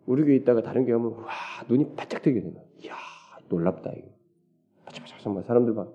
우리 0.05 0.23
교회 0.23 0.35
있다가 0.35 0.61
다른 0.61 0.85
교회 0.85 0.95
오면 0.95 1.11
와 1.23 1.29
눈이 1.67 1.95
바짝 1.95 2.21
뜨게 2.21 2.41
되는 2.41 2.57
이야 2.83 2.95
놀랍다 3.49 3.91
이거. 3.93 4.07
바짝바짝 4.85 5.19
정말 5.19 5.43
사람들 5.43 5.73
막 5.73 5.93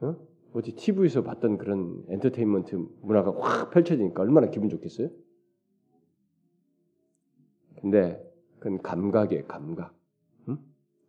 어? 0.00 0.16
어디 0.52 0.74
TV에서 0.74 1.22
봤던 1.22 1.58
그런 1.58 2.04
엔터테인먼트 2.08 2.76
문화가 3.02 3.32
확 3.38 3.70
펼쳐지니까 3.70 4.22
얼마나 4.22 4.48
기분 4.48 4.68
좋겠어요? 4.68 5.10
근데 7.80 8.22
그건 8.58 8.80
감각이에요, 8.82 9.44
감각. 9.46 9.94
응? 10.48 10.58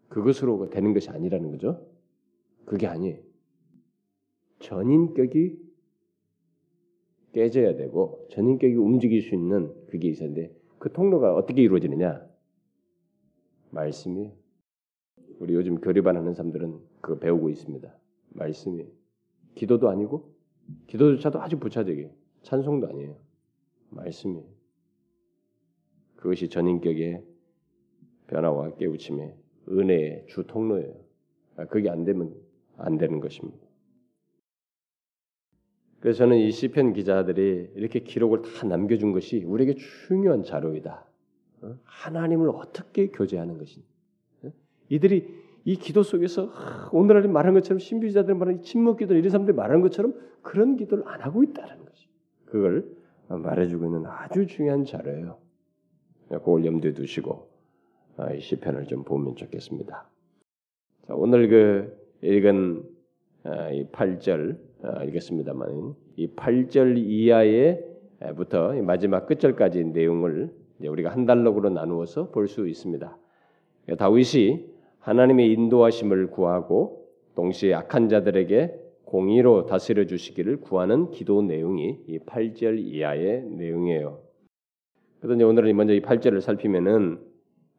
그것으로 0.09 0.69
되는 0.69 0.93
것이 0.93 1.09
아니라는 1.09 1.51
거죠. 1.51 1.87
그게 2.65 2.87
아니에요. 2.87 3.19
전인격이 4.59 5.67
깨져야 7.33 7.75
되고 7.75 8.27
전인격이 8.31 8.75
움직일 8.75 9.21
수 9.21 9.33
있는 9.33 9.73
그게 9.87 10.09
있었는데 10.09 10.56
그 10.79 10.91
통로가 10.91 11.35
어떻게 11.35 11.61
이루어지느냐? 11.61 12.25
말씀이 13.71 14.31
우리 15.39 15.53
요즘 15.53 15.75
교리반 15.75 16.17
하는 16.17 16.33
사람들은 16.33 16.79
그거 17.01 17.19
배우고 17.19 17.49
있습니다. 17.49 17.93
말씀이 18.29 18.85
기도도 19.55 19.89
아니고 19.89 20.33
기도조차도 20.87 21.41
아주 21.41 21.59
부차적이에요. 21.59 22.09
찬송도 22.43 22.87
아니에요. 22.87 23.17
말씀이 23.89 24.43
그것이 26.15 26.49
전인격의 26.49 27.23
변화와 28.27 28.75
깨우침의 28.75 29.35
은혜의 29.69 30.25
주 30.27 30.45
통로예요. 30.45 30.93
아, 31.57 31.65
그게 31.65 31.89
안 31.89 32.03
되면 32.03 32.35
안 32.77 32.97
되는 32.97 33.19
것입니다. 33.19 33.66
그래서 36.07 36.19
저는 36.19 36.37
이 36.37 36.51
시편 36.51 36.93
기자들이 36.93 37.71
이렇게 37.75 37.99
기록을 37.99 38.41
다 38.41 38.65
남겨준 38.65 39.11
것이 39.11 39.43
우리에게 39.43 39.75
중요한 39.75 40.41
자료이다. 40.41 41.05
어? 41.63 41.75
하나님을 41.83 42.49
어떻게 42.49 43.07
교제하는 43.07 43.57
것인. 43.57 43.83
어? 44.43 44.53
이들이 44.87 45.27
이 45.65 45.75
기도 45.75 46.03
속에서 46.03 46.49
오늘날 46.93 47.27
말한 47.27 47.53
것처럼 47.55 47.79
신비자들 47.79 48.35
말하는 48.35 48.61
침묵 48.61 48.99
기도 48.99 49.15
이런 49.15 49.29
사람들이 49.29 49.53
말하는 49.53 49.81
것처럼 49.81 50.13
그런 50.43 50.77
기도를 50.77 51.03
안 51.09 51.19
하고 51.19 51.43
있다는 51.43 51.83
것이. 51.83 52.07
그걸 52.45 52.89
말해주고 53.27 53.83
있는 53.83 54.05
아주 54.05 54.47
중요한 54.47 54.85
자료예요. 54.85 55.37
그걸 56.29 56.63
염두에 56.63 56.93
두시고 56.93 57.49
아, 58.15 58.31
이 58.31 58.39
시편을 58.39 58.85
좀 58.85 59.03
보면 59.03 59.35
좋겠습니다. 59.35 60.09
자, 61.05 61.13
오늘 61.13 61.49
그 61.49 61.97
읽은 62.21 62.83
아, 63.43 63.71
이 63.71 63.89
8절 63.91 64.55
아, 64.55 64.66
읽겠습니다만 65.05 65.95
이 66.15 66.27
8절 66.35 66.97
이하에부터 66.97 68.73
마지막 68.83 69.25
끝절까지 69.25 69.85
내용을 69.85 70.51
우리가 70.79 71.09
한 71.09 71.25
달록으로 71.25 71.69
나누어서 71.69 72.29
볼 72.31 72.47
수 72.47 72.67
있습니다. 72.67 73.17
다윗이 73.97 74.65
하나님의 74.99 75.51
인도하심을 75.53 76.31
구하고 76.31 77.07
동시에 77.35 77.73
악한 77.73 78.09
자들에게 78.09 78.83
공의로 79.05 79.65
다스려 79.65 80.05
주시기를 80.05 80.59
구하는 80.59 81.11
기도 81.11 81.41
내용이 81.41 81.99
이 82.07 82.19
8절 82.19 82.77
이하의 82.79 83.43
내용이에요. 83.43 84.19
그래서 85.21 85.47
오늘은 85.47 85.75
먼저 85.75 85.93
이 85.93 86.01
8절을 86.01 86.41
살피면은 86.41 87.19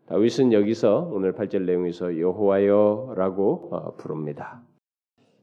다윗은 0.06 0.54
여기서 0.54 1.10
오늘 1.12 1.34
8절 1.34 1.64
내용에서 1.66 2.18
여호와여라고 2.18 3.68
어, 3.70 3.96
부릅니다. 3.96 4.62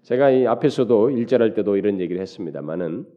제가 0.06 0.30
이 0.30 0.46
앞에서도 0.46 1.10
1절 1.10 1.40
할 1.40 1.56
때도 1.56 1.78
이런 1.78 2.00
얘기를 2.00 2.22
했습니다만은 2.22 3.08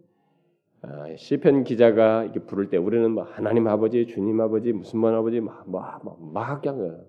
아, 0.81 1.17
시편 1.17 1.65
기자가 1.65 2.25
이렇게 2.25 2.41
부를 2.41 2.71
때 2.71 2.79
우리는 2.79 3.11
뭐 3.11 3.25
하나님 3.25 3.69
아버지, 3.69 4.07
주님 4.07 4.41
아버지, 4.41 4.73
무슨 4.73 5.01
만 5.01 5.13
아버지 5.15 5.39
막막 5.41 6.63
그냥 6.63 7.05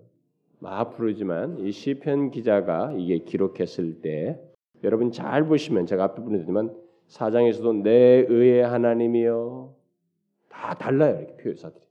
막 0.60 0.98
부르지만 0.98 1.60
이 1.60 1.72
시편 1.72 2.32
기자가 2.32 2.92
이게 2.98 3.20
기록했을 3.20 4.02
때 4.02 4.38
여러분 4.84 5.14
잘 5.14 5.46
보시면 5.46 5.86
제가 5.86 6.04
앞에 6.04 6.24
보내드리지만 6.24 6.76
사장에서도 7.08 7.74
내 7.84 8.26
의의 8.28 8.66
하나님이요 8.66 9.74
다 10.50 10.74
달라요 10.74 11.20
이렇게 11.20 11.38
표현사들이 11.38 11.82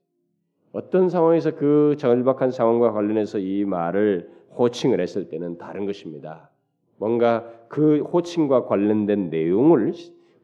어떤 0.73 1.09
상황에서 1.09 1.54
그 1.57 1.97
절박한 1.99 2.50
상황과 2.50 2.92
관련해서 2.92 3.38
이 3.38 3.64
말을 3.64 4.30
호칭을 4.59 5.00
했을 5.00 5.30
때는 5.30 5.57
다른 5.57 5.87
것입니다. 5.87 6.50
뭔가 6.99 7.50
그 7.69 8.00
호칭과 8.00 8.67
관련된 8.67 9.31
내용을 9.31 9.93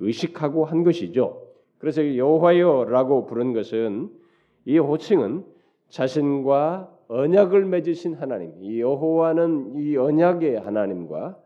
의식하고 0.01 0.65
한 0.65 0.85
것이죠. 0.85 1.43
그래서 1.79 2.17
여호와여라고 2.17 3.27
부른 3.27 3.53
것은 3.53 4.11
이 4.65 4.79
호칭은 4.79 5.45
자신과 5.89 6.91
언약을 7.09 7.67
맺으신 7.67 8.15
하나님, 8.15 8.53
이 8.61 8.81
여호와는 8.81 9.75
이 9.77 9.97
언약의 9.97 10.61
하나님과 10.61 11.39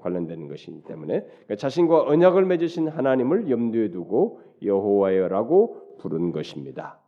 관련되는 0.00 0.48
것이기 0.48 0.82
때문에 0.84 1.20
그러니까 1.20 1.56
자신과 1.56 2.02
언약을 2.02 2.44
맺으신 2.44 2.88
하나님을 2.88 3.50
염두에 3.50 3.90
두고 3.90 4.40
여호와여라고 4.62 5.96
부른 5.98 6.32
것입니다. 6.32 6.98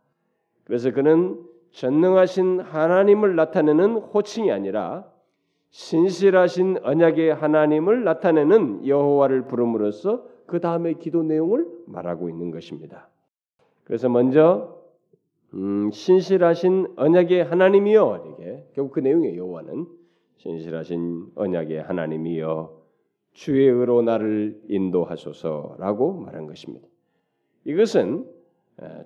그래서 0.63 0.91
그는 0.91 1.39
전능하신 1.71 2.61
하나님을 2.61 3.35
나타내는 3.35 3.95
호칭이 3.97 4.51
아니라 4.51 5.05
신실하신 5.75 6.77
언약의 6.83 7.33
하나님을 7.33 8.05
나타내는 8.05 8.87
여호와를 8.87 9.45
부름으로써 9.47 10.25
그 10.45 10.61
다음에 10.61 10.93
기도 10.93 11.21
내용을 11.21 11.67
말하고 11.85 12.29
있는 12.29 12.49
것입니다. 12.49 13.09
그래서 13.83 14.07
먼저 14.07 14.81
음, 15.53 15.91
신실하신 15.91 16.93
언약의 16.95 17.43
하나님이여 17.43 18.35
이게 18.37 18.65
결국 18.73 18.93
그 18.93 18.99
내용이에요. 19.01 19.37
여호와는 19.37 19.85
신실하신 20.37 21.33
언약의 21.35 21.81
하나님이여 21.81 22.81
주의 23.33 23.67
의로 23.67 24.01
나를 24.01 24.61
인도하소서라고 24.69 26.13
말한 26.13 26.47
것입니다. 26.47 26.87
이것은 27.65 28.25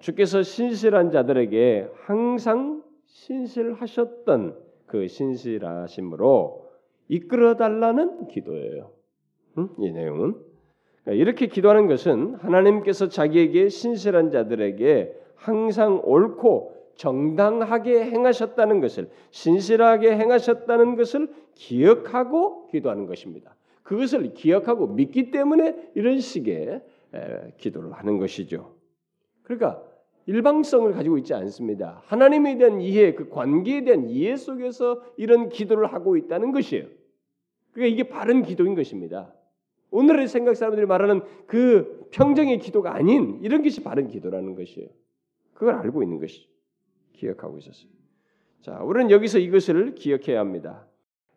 주께서 0.01 0.43
신실한 0.43 1.09
자들에게 1.09 1.89
항상 2.05 2.83
신실하셨던 3.07 4.68
그 4.89 5.07
신실하심으로 5.07 6.67
이끌어 7.07 7.55
달라는 7.55 8.27
기도예요. 8.27 8.91
음? 9.57 9.69
이 9.79 9.91
내용은 9.91 10.35
그러니까 11.03 11.21
이렇게 11.21 11.47
기도하는 11.47 11.87
것은 11.87 12.35
하나님께서 12.35 13.07
자기에게 13.07 13.69
신실한 13.69 14.31
자들에게 14.31 15.15
항상 15.35 16.01
옳고 16.03 16.75
정당하게 16.95 18.03
행하셨다는 18.03 18.81
것을 18.81 19.09
신실하게 19.29 20.17
행하셨다는 20.17 20.95
것을 20.95 21.33
기억하고 21.53 22.67
기도하는 22.67 23.05
것입니다. 23.05 23.55
그것을 23.83 24.33
기억하고 24.33 24.87
믿기 24.87 25.31
때문에 25.31 25.91
이런 25.95 26.19
식의 26.19 26.81
기도를 27.57 27.93
하는 27.93 28.17
것이죠. 28.17 28.73
그러니까 29.43 29.81
일방성을 30.29 30.93
가지고 30.93 31.17
있지 31.17 31.33
않습니다. 31.33 32.03
하나님에 32.05 32.59
대한 32.59 32.81
이해, 32.81 33.15
그 33.15 33.29
관계에 33.29 33.83
대한 33.83 34.07
이해 34.07 34.35
속에서 34.35 35.01
이런 35.17 35.49
기도를 35.49 35.91
하고 35.91 36.17
있다는 36.17 36.51
것이에요. 36.51 36.85
그러니까 37.71 37.91
이게 37.91 38.07
바른 38.07 38.43
기도인 38.43 38.75
것입니다. 38.75 39.33
오늘의 39.89 40.27
생각 40.27 40.55
사람들이 40.55 40.85
말하는 40.85 41.21
그 41.47 42.07
평정의 42.11 42.59
기도가 42.59 42.93
아닌 42.93 43.39
이런 43.41 43.63
것이 43.63 43.81
바른 43.81 44.07
기도라는 44.07 44.53
것이에요. 44.53 44.87
그걸 45.55 45.73
알고 45.73 46.03
있는 46.03 46.19
것이죠. 46.19 46.47
기억하고 47.13 47.57
있었어요. 47.57 47.89
자, 48.61 48.83
우리는 48.83 49.09
여기서 49.09 49.39
이것을 49.39 49.95
기억해야 49.95 50.39
합니다. 50.39 50.85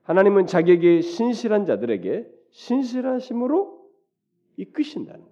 하나님은 0.03 0.45
자기에게 0.45 1.01
신실한 1.01 1.65
자들에게 1.65 2.27
신실하심으로 2.51 3.89
이끄신다는. 4.59 5.32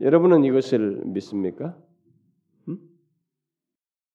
여러분은 0.00 0.44
이것을 0.44 1.02
믿습니까? 1.06 1.76
음? 2.68 2.78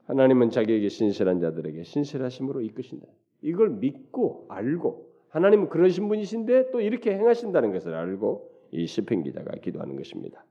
하나님은 0.05 0.49
자기에게 0.49 0.89
신실한 0.89 1.39
자들에게 1.39 1.83
신실하심으로 1.83 2.61
이끄신다. 2.61 3.05
이걸 3.41 3.69
믿고 3.69 4.45
알고 4.49 5.13
하나님은 5.29 5.69
그러신 5.69 6.07
분이신데 6.07 6.71
또 6.71 6.79
이렇게 6.79 7.13
행하신다는 7.13 7.73
것을 7.73 7.93
알고 7.93 8.49
이 8.71 8.85
시편 8.87 9.23
기자가 9.23 9.51
기도하는 9.57 9.95
것입니다. 9.97 10.45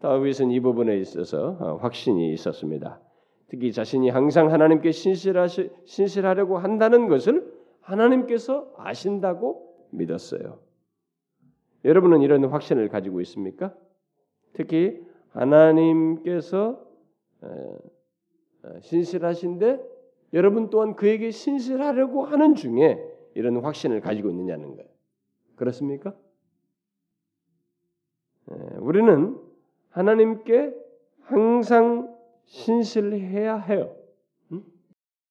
다윗은 0.00 0.50
이 0.50 0.60
부분에 0.60 0.98
있어서 0.98 1.56
어, 1.60 1.76
확신이 1.76 2.32
있었습니다. 2.34 3.00
특히 3.48 3.72
자신이 3.72 4.10
항상 4.10 4.52
하나님께 4.52 4.90
신실하시, 4.90 5.70
신실하려고 5.84 6.58
한다는 6.58 7.08
것을 7.08 7.50
하나님께서 7.80 8.72
아신다고 8.76 9.88
믿었어요. 9.92 10.58
여러분은 11.84 12.22
이런 12.22 12.44
확신을 12.44 12.88
가지고 12.88 13.20
있습니까? 13.22 13.74
특히 14.54 15.04
하나님께서 15.30 16.82
신실하신데 18.80 19.80
여러분 20.32 20.70
또한 20.70 20.96
그에게 20.96 21.30
신실하려고 21.30 22.24
하는 22.24 22.54
중에 22.54 22.98
이런 23.34 23.58
확신을 23.58 24.00
가지고 24.00 24.30
있느냐는 24.30 24.74
거예요. 24.76 24.88
그렇습니까? 25.56 26.14
우리는 28.78 29.36
하나님께 29.90 30.74
항상 31.20 32.16
신실해야 32.46 33.58
해요. 33.58 33.96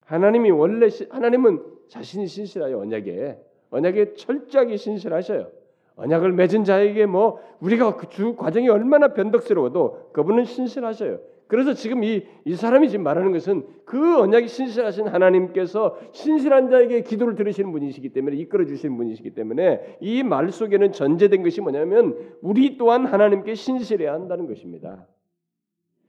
하나님이 0.02 0.52
원래 0.52 0.90
하나님은 1.10 1.64
자신이 1.90 2.28
신실하여 2.28 2.78
언약에 2.78 3.40
언약에 3.70 4.14
철저하게 4.14 4.78
신실하셔요. 4.78 5.52
언약을 5.96 6.32
맺은 6.34 6.64
자에게 6.64 7.06
뭐 7.06 7.40
우리가 7.60 7.96
그 7.98 8.08
주 8.08 8.36
과정이 8.36 8.70
얼마나 8.70 9.10
변덕스러워도 9.14 10.10
그분은 10.14 10.46
신실하셔요. 10.46 11.20
그래서 11.48 11.74
지금 11.74 12.04
이, 12.04 12.26
이 12.46 12.56
사람이 12.56 12.90
지금 12.90 13.04
말하는 13.04 13.32
것은 13.32 13.64
그 13.86 14.20
언약이 14.20 14.48
신실하신 14.48 15.08
하나님께서 15.08 16.00
신실한 16.12 16.70
자에게 16.70 17.02
기도를 17.04 17.36
들으시는 17.36 17.72
분이시기 17.72 18.10
때문에 18.10 18.38
이끌어 18.38 18.66
주시는 18.66 18.98
분이시기 18.98 19.32
때문에 19.32 19.98
이 20.02 20.24
말 20.24 20.52
속에는 20.52 20.92
전제된 20.94 21.44
것이 21.44 21.62
뭐냐면 21.62 22.18
우리 22.42 22.78
또한 22.78 23.06
하나님께 23.06 23.54
신실해야 23.56 24.14
한다는 24.14 24.48
것입니다. 24.48 25.06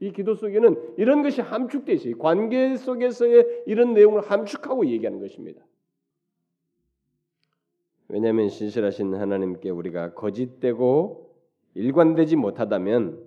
이 0.01 0.13
기도 0.13 0.35
속에는 0.35 0.77
이런 0.97 1.23
것이 1.23 1.41
함축되어 1.43 1.95
있어요. 1.95 2.19
관계 2.19 2.77
속에서의 2.77 3.65
이런 3.67 3.93
내용을 3.93 4.23
함축하고 4.23 4.87
얘기하는 4.87 5.21
것입니다. 5.21 5.61
왜냐하면 8.09 8.49
신실하신 8.49 9.15
하나님께 9.15 9.71
우리가 9.71 10.15
거짓되고 10.15 11.35
일관되지 11.75 12.37
못하다면 12.37 13.23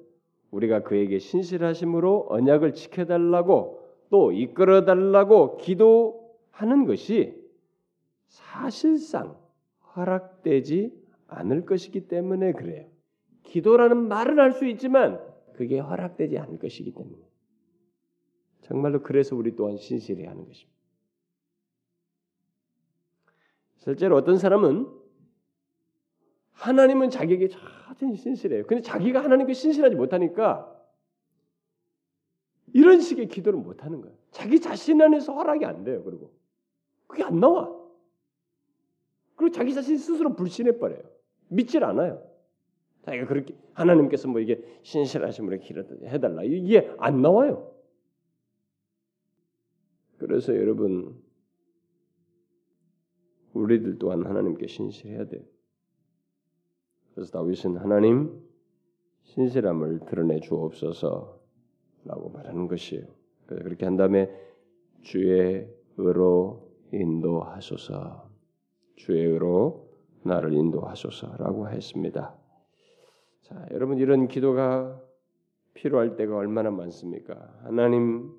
우리가 0.52 0.84
그에게 0.84 1.20
신실하심으로 1.20 2.28
언약을 2.30 2.74
지켜달라고 2.74 3.82
또 4.10 4.32
이끌어달라고 4.32 5.58
기도하는 5.58 6.86
것이 6.86 7.36
사실상 8.28 9.38
허락되지 9.96 10.94
않을 11.28 11.66
것이기 11.66 12.08
때문에 12.08 12.54
그래요. 12.54 12.86
기도라는 13.44 14.08
말을 14.08 14.40
할 14.40 14.52
수 14.54 14.66
있지만 14.68 15.20
그게 15.54 15.80
허락되지 15.80 16.38
않을 16.38 16.60
것이기 16.60 16.92
때문에 16.92 17.18
정말로 18.62 19.02
그래서 19.02 19.36
우리 19.36 19.56
또한 19.56 19.78
신실해야 19.78 20.30
하는 20.30 20.46
것입니다. 20.46 20.77
실제로 23.88 24.18
어떤 24.18 24.38
사람은 24.38 24.86
하나님은 26.52 27.10
자기에게 27.10 27.48
자신 27.48 28.16
신실해요. 28.16 28.66
근데 28.66 28.82
자기가 28.82 29.24
하나님께 29.24 29.54
신실하지 29.54 29.96
못하니까 29.96 30.76
이런 32.74 33.00
식의 33.00 33.30
기도를 33.30 33.58
못 33.58 33.86
하는 33.86 34.02
거예요. 34.02 34.14
자기 34.32 34.60
자신 34.60 35.02
안에서 35.02 35.34
허락이 35.34 35.64
안 35.64 35.86
돼요. 35.86 36.04
그리고 36.04 36.34
그게 37.08 37.24
안 37.24 37.40
나와. 37.40 37.74
그리고 39.38 39.54
자기 39.54 39.74
자신 39.74 39.98
스스로 39.98 40.36
불신해 40.36 40.80
버려요. 40.80 41.04
믿질 41.48 41.86
않아요. 41.86 42.22
자기가 43.04 43.26
그렇게 43.26 43.56
하나님께서 43.72 44.28
뭐 44.28 44.42
이게 44.42 44.62
신실하심으로 44.82 45.60
해달라 46.08 46.44
이게 46.44 46.94
안 46.98 47.22
나와요. 47.22 47.74
그래서 50.18 50.54
여러분 50.58 51.26
우리들 53.58 53.98
또한 54.00 54.26
하나님께 54.26 54.68
신실해야 54.68 55.26
돼요. 55.28 55.42
그래서 57.14 57.32
다윗은 57.32 57.78
하나님 57.78 58.42
신실함을 59.24 60.02
드러내 60.06 60.40
주옵소서라고 60.40 62.30
말하는 62.34 62.68
것이에요. 62.68 63.06
그래서 63.46 63.64
그렇게 63.64 63.86
한 63.86 63.98
다음에 63.98 64.30
주의 65.02 65.68
의로 65.98 66.72
인도하소서. 66.94 68.30
주의 68.96 69.26
의로 69.26 69.90
나를 70.24 70.54
인도하소서라고 70.54 71.70
했습니다. 71.70 72.36
자, 73.42 73.66
여러분 73.72 73.98
이런 73.98 74.28
기도가 74.28 75.02
필요할 75.74 76.16
때가 76.16 76.36
얼마나 76.36 76.72
많습니까? 76.72 77.60
하나님 77.64 78.32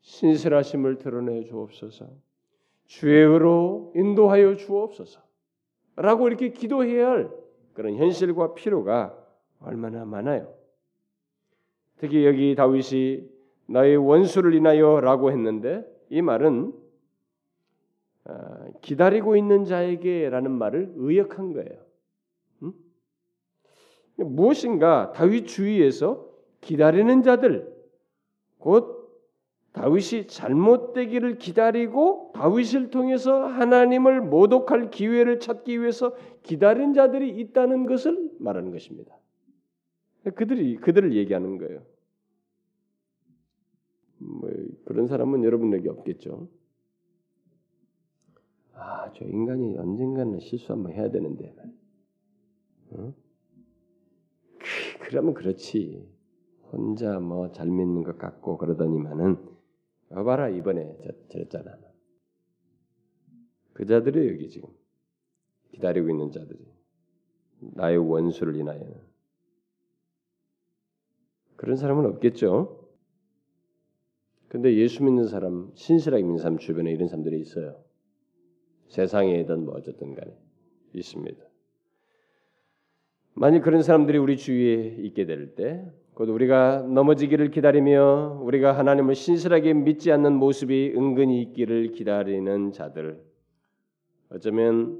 신실하심을 0.00 0.98
드러내 0.98 1.44
주옵소서. 1.44 2.08
주의 2.90 3.24
의로 3.24 3.92
인도하여 3.94 4.56
주옵소서. 4.56 5.20
라고 5.94 6.26
이렇게 6.26 6.50
기도해야 6.50 7.08
할 7.08 7.30
그런 7.72 7.94
현실과 7.94 8.54
필요가 8.54 9.16
얼마나 9.60 10.04
많아요. 10.04 10.52
특히 11.98 12.26
여기 12.26 12.56
다윗이 12.56 13.30
나의 13.66 13.96
원수를 13.96 14.54
인하여 14.54 14.98
라고 15.00 15.30
했는데 15.30 15.86
이 16.08 16.20
말은 16.20 16.72
아, 18.24 18.66
기다리고 18.80 19.36
있는 19.36 19.64
자에게 19.64 20.28
라는 20.28 20.50
말을 20.50 20.92
의역한 20.96 21.52
거예요. 21.52 21.84
음? 22.64 22.72
무엇인가 24.16 25.12
다윗 25.12 25.46
주위에서 25.46 26.28
기다리는 26.60 27.22
자들, 27.22 27.72
곧 28.58 28.99
다윗이 29.72 30.26
잘못되기를 30.26 31.38
기다리고 31.38 32.32
다윗을 32.34 32.90
통해서 32.90 33.44
하나님을 33.46 34.20
모독할 34.20 34.90
기회를 34.90 35.38
찾기 35.38 35.80
위해서 35.80 36.14
기다린 36.42 36.92
자들이 36.92 37.38
있다는 37.38 37.86
것을 37.86 38.30
말하는 38.40 38.72
것입니다. 38.72 39.16
그들이 40.34 40.76
그들을 40.76 41.14
얘기하는 41.14 41.58
거예요. 41.58 41.82
뭐 44.18 44.50
그런 44.84 45.06
사람은 45.06 45.44
여러분에게 45.44 45.88
없겠죠. 45.88 46.48
아, 48.74 49.12
저 49.12 49.24
인간이 49.24 49.76
언젠가는 49.76 50.40
실수 50.40 50.72
한번 50.72 50.92
해야 50.92 51.10
되는데. 51.10 51.54
어? 52.90 53.14
그러면 55.00 55.34
그렇지. 55.34 56.08
혼자 56.72 57.18
뭐 57.18 57.50
잘 57.52 57.68
믿는 57.68 58.04
것 58.04 58.18
같고 58.18 58.56
그러더니만은 58.58 59.32
여 59.32 59.59
봐라 60.10 60.48
이번에 60.48 60.96
저랬잖아. 61.30 61.78
그 63.72 63.86
자들이 63.86 64.28
여기 64.28 64.48
지금 64.48 64.68
기다리고 65.70 66.10
있는 66.10 66.30
자들이 66.30 66.60
나의 67.60 67.98
원수를 67.98 68.56
인하여 68.56 68.80
그런 71.56 71.76
사람은 71.76 72.06
없겠죠. 72.06 72.88
근데 74.48 74.74
예수 74.74 75.04
믿는 75.04 75.28
사람, 75.28 75.70
신실하게 75.74 76.22
믿는 76.24 76.38
사람 76.38 76.58
주변에 76.58 76.90
이런 76.90 77.06
사람들이 77.06 77.38
있어요. 77.40 77.84
세상에든 78.88 79.64
뭐 79.64 79.74
어쨌든 79.76 80.14
간에 80.14 80.36
있습니다. 80.92 81.44
만약 83.34 83.60
그런 83.60 83.82
사람들이 83.82 84.18
우리 84.18 84.36
주위에 84.36 84.96
있게 85.04 85.24
될 85.24 85.54
때, 85.54 85.88
곧 86.14 86.28
우리가 86.28 86.82
넘어지기를 86.82 87.50
기다리며 87.50 88.40
우리가 88.42 88.72
하나님을 88.72 89.14
신실하게 89.14 89.74
믿지 89.74 90.12
않는 90.12 90.34
모습이 90.34 90.92
은근히 90.96 91.40
있기를 91.42 91.92
기다리는 91.92 92.72
자들, 92.72 93.20
어쩌면 94.30 94.98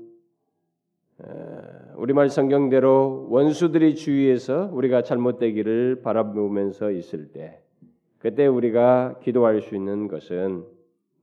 우리말 1.96 2.30
성경대로 2.30 3.26
원수들이 3.28 3.94
주위에서 3.94 4.70
우리가 4.72 5.02
잘못되기를 5.02 6.00
바라보면서 6.02 6.90
있을 6.92 7.32
때, 7.32 7.60
그때 8.18 8.46
우리가 8.46 9.18
기도할 9.22 9.60
수 9.60 9.74
있는 9.74 10.08
것은 10.08 10.64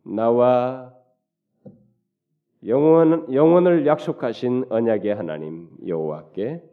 나와 0.04 0.94
영원 2.66 3.32
영원을 3.34 3.86
약속하신 3.86 4.66
언약의 4.70 5.16
하나님 5.16 5.70
여호와께 5.86 6.64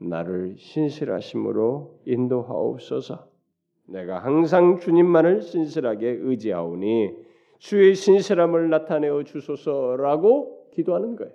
나를 0.00 0.56
신실하심으로 0.58 2.00
인도하옵소서. 2.06 3.28
내가 3.86 4.18
항상 4.18 4.78
주님만을 4.78 5.42
신실하게 5.42 6.18
의지하오니 6.20 7.16
주의 7.58 7.94
신실함을 7.94 8.70
나타내어 8.70 9.24
주소서라고 9.24 10.68
기도하는 10.72 11.16
거예요. 11.16 11.32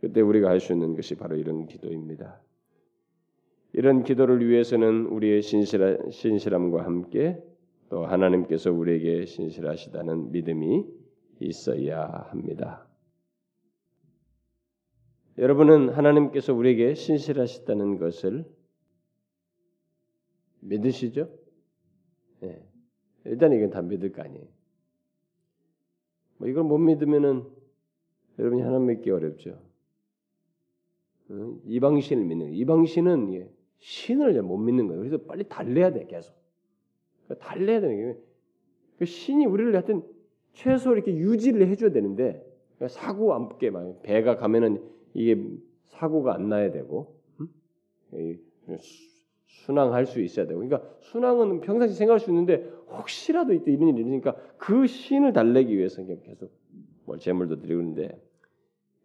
그때 0.00 0.20
우리가 0.20 0.48
할 0.48 0.60
수 0.60 0.72
있는 0.72 0.94
것이 0.94 1.16
바로 1.16 1.36
이런 1.36 1.66
기도입니다. 1.66 2.40
이런 3.72 4.02
기도를 4.02 4.46
위해서는 4.48 5.06
우리의 5.06 5.42
신실하, 5.42 6.10
신실함과 6.10 6.84
함께 6.84 7.38
또 7.90 8.06
하나님께서 8.06 8.72
우리에게 8.72 9.26
신실하시다는 9.26 10.32
믿음이 10.32 10.84
있어야 11.40 12.26
합니다. 12.30 12.87
여러분은 15.38 15.90
하나님께서 15.90 16.52
우리에게 16.52 16.94
신실하시다는 16.94 17.98
것을 17.98 18.44
믿으시죠? 20.60 21.30
네. 22.40 22.60
일단 23.24 23.52
이건 23.52 23.70
다 23.70 23.80
믿을 23.80 24.10
거 24.10 24.22
아니에요. 24.22 24.44
뭐 26.38 26.48
이걸 26.48 26.64
못 26.64 26.78
믿으면은 26.78 27.44
여러분이 28.38 28.62
하나님 28.62 28.86
믿기 28.86 29.10
어렵죠. 29.10 29.60
이방신을 31.66 32.24
믿는 32.24 32.54
이방신은 32.54 33.34
예, 33.34 33.50
신을 33.78 34.34
잘못 34.34 34.56
믿는 34.56 34.88
거예요. 34.88 35.00
그래서 35.00 35.18
빨리 35.24 35.44
달래야 35.44 35.92
돼 35.92 36.06
계속. 36.06 36.34
그러니까 37.26 37.46
달래야 37.46 37.80
되는 37.80 38.16
게그 38.96 39.04
신이 39.04 39.46
우리를 39.46 39.72
하여튼 39.74 40.02
최소 40.52 40.94
이렇게 40.94 41.14
유지를 41.14 41.68
해줘야 41.68 41.92
되는데 41.92 42.44
사고 42.88 43.34
안 43.34 43.48
붙게 43.48 43.70
막 43.70 44.02
배가 44.02 44.36
가면은 44.36 44.97
이게 45.14 45.42
사고가 45.86 46.34
안 46.34 46.48
나야 46.48 46.70
되고 46.70 47.20
음? 47.40 47.48
순항할 49.46 50.06
수 50.06 50.20
있어야 50.20 50.46
되고 50.46 50.60
그러니까 50.60 50.88
순항은 51.00 51.60
평상시 51.60 51.94
생각할 51.94 52.20
수 52.20 52.30
있는데 52.30 52.70
혹시라도 52.88 53.52
이때 53.52 53.72
이런 53.72 53.88
일이 53.88 54.00
있으니까 54.00 54.36
그 54.56 54.86
신을 54.86 55.32
달래기 55.32 55.76
위해서 55.76 56.04
계속 56.04 56.50
뭘 57.04 57.18
재물도 57.18 57.60
드리고 57.60 57.80
있는데 57.80 58.20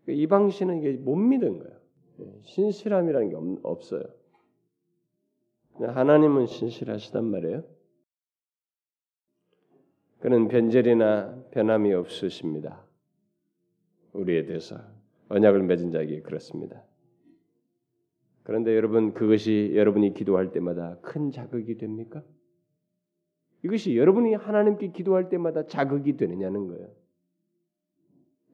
그 0.06 0.12
이방 0.12 0.50
신은 0.50 0.80
이게 0.80 0.94
못 0.94 1.16
믿은 1.16 1.60
거예요. 1.60 1.78
예, 2.20 2.40
신실함이라는 2.44 3.30
게 3.30 3.36
없 3.64 3.94
어요. 3.94 4.04
하나님은 5.80 6.46
신실하시단 6.46 7.26
말이에요. 7.26 7.64
그는 10.20 10.48
변절이나 10.48 11.46
변함이 11.52 11.94
없으십니다. 11.94 12.86
우리에 14.14 14.46
대해서 14.46 14.80
언약을 15.34 15.64
맺은 15.64 15.92
자에게 15.92 16.22
그렇습니다. 16.22 16.84
그런데 18.44 18.76
여러분 18.76 19.14
그것이 19.14 19.72
여러분이 19.74 20.14
기도할 20.14 20.52
때마다 20.52 21.00
큰 21.02 21.32
자극이 21.32 21.78
됩니까? 21.78 22.24
이것이 23.64 23.98
여러분이 23.98 24.36
하나님께 24.36 24.92
기도할 24.92 25.30
때마다 25.30 25.66
자극이 25.66 26.18
되느냐는 26.18 26.68
거예요. 26.68 26.90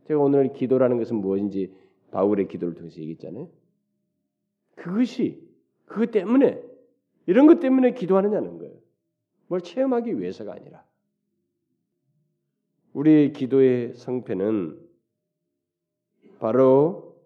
제가 0.07 0.21
오늘 0.21 0.53
기도라는 0.53 0.97
것은 0.97 1.17
무엇인지 1.17 1.73
바울의 2.11 2.47
기도를 2.47 2.75
통해서 2.75 3.01
얘기했잖아요. 3.01 3.49
그것이 4.75 5.45
그 5.85 6.09
때문에 6.11 6.63
이런 7.25 7.47
것 7.47 7.59
때문에 7.59 7.93
기도하느냐는 7.93 8.57
거예요. 8.57 8.73
뭘 9.47 9.61
체험하기 9.61 10.19
위해서가 10.19 10.53
아니라. 10.53 10.85
우리의 12.93 13.33
기도의 13.33 13.95
성패는 13.95 14.88
바로 16.39 17.17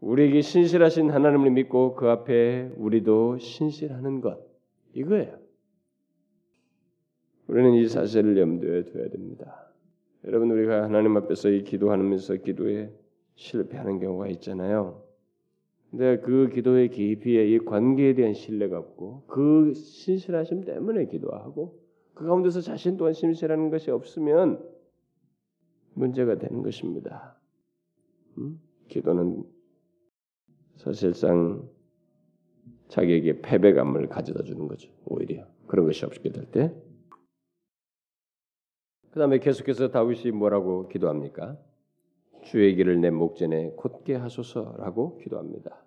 우리에게 0.00 0.40
신실하신 0.40 1.10
하나님을 1.10 1.50
믿고 1.50 1.94
그 1.94 2.08
앞에 2.08 2.70
우리도 2.76 3.38
신실하는 3.38 4.20
것 4.20 4.38
이거예요. 4.94 5.38
우리는 7.48 7.74
이 7.74 7.88
사실을 7.88 8.38
염두에 8.38 8.84
둬야 8.84 9.08
됩니다. 9.10 9.66
여러분 10.24 10.50
우리가 10.50 10.84
하나님 10.84 11.16
앞에서 11.16 11.50
이 11.50 11.64
기도하면서 11.64 12.36
기도에 12.36 12.92
실패하는 13.34 13.98
경우가 13.98 14.28
있잖아요. 14.28 15.02
근데 15.90 16.20
그 16.20 16.48
기도의 16.48 16.90
깊이에 16.90 17.48
이 17.48 17.58
관계에 17.58 18.14
대한 18.14 18.34
신뢰가 18.34 18.78
없고 18.78 19.24
그 19.26 19.74
신실하심 19.74 20.64
때문에 20.64 21.06
기도하고 21.06 21.80
그 22.14 22.24
가운데서 22.26 22.60
자신 22.60 22.96
또한 22.96 23.12
신실하는 23.12 23.70
것이 23.70 23.90
없으면 23.90 24.64
문제가 25.94 26.38
되는 26.38 26.62
것입니다. 26.62 27.39
음? 28.38 28.60
기도는 28.88 29.44
사실상 30.76 31.68
자기에게 32.88 33.40
패배감을 33.40 34.08
가져다 34.08 34.42
주는 34.42 34.66
거죠. 34.66 34.90
오히려 35.04 35.46
그런 35.66 35.86
것이 35.86 36.04
없게 36.04 36.30
될 36.30 36.46
때. 36.46 36.74
그 39.10 39.18
다음에 39.18 39.38
계속해서 39.38 39.90
다윗이 39.90 40.32
뭐라고 40.32 40.88
기도합니까? 40.88 41.58
주의 42.42 42.74
길을 42.74 43.00
내 43.00 43.10
목전에 43.10 43.72
곧게 43.76 44.14
하소서라고 44.14 45.18
기도합니다. 45.18 45.84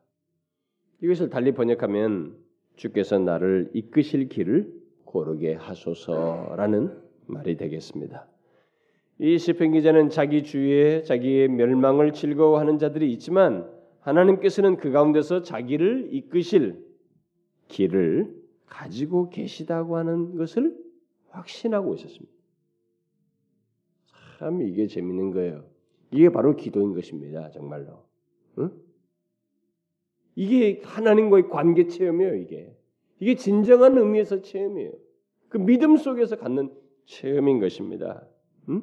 이것을 1.02 1.30
달리 1.30 1.54
번역하면 1.54 2.38
주께서 2.76 3.20
나를 3.20 3.72
이끄실 3.74 4.30
길을 4.30 4.74
고르게 5.06 5.54
하소서라는 5.56 7.02
말이 7.28 7.58
되겠습니다. 7.58 8.28
이 9.20 9.38
시편 9.38 9.72
기자는 9.72 10.10
자기 10.10 10.44
주위에 10.44 11.04
자기의 11.04 11.48
멸망을 11.48 12.14
즐거워하는 12.14 12.78
자들이 12.78 13.12
있지만 13.14 13.70
하나님께서는 14.02 14.78
그 14.78 14.92
가운데서 14.92 15.44
자기를 15.44 16.10
이끄실 16.12 16.84
길을 17.68 18.36
가지고 18.66 19.30
계시다고 19.30 19.98
하는 19.98 20.36
것을 20.36 20.76
확신하고 21.30 21.94
있었습니다. 21.96 22.32
참 24.40 24.62
이게 24.62 24.88
재밌는 24.88 25.32
거예요. 25.32 25.66
이게 26.12 26.30
바로 26.30 26.56
기도인 26.56 26.94
것입니다. 26.94 27.50
정말로. 27.52 28.04
응? 28.60 28.72
이게 30.36 30.82
하나님과의 30.84 31.50
관계 31.50 31.88
체험이에요. 31.88 32.36
이게 32.36 32.76
이게 33.20 33.36
진정한 33.36 33.98
의미에서 33.98 34.42
체험이에요. 34.42 34.92
그 35.50 35.60
믿음 35.60 35.96
속에서 35.96 36.36
갖는 36.36 36.74
체험인 37.06 37.60
것입니다. 37.60 38.28
응? 38.70 38.82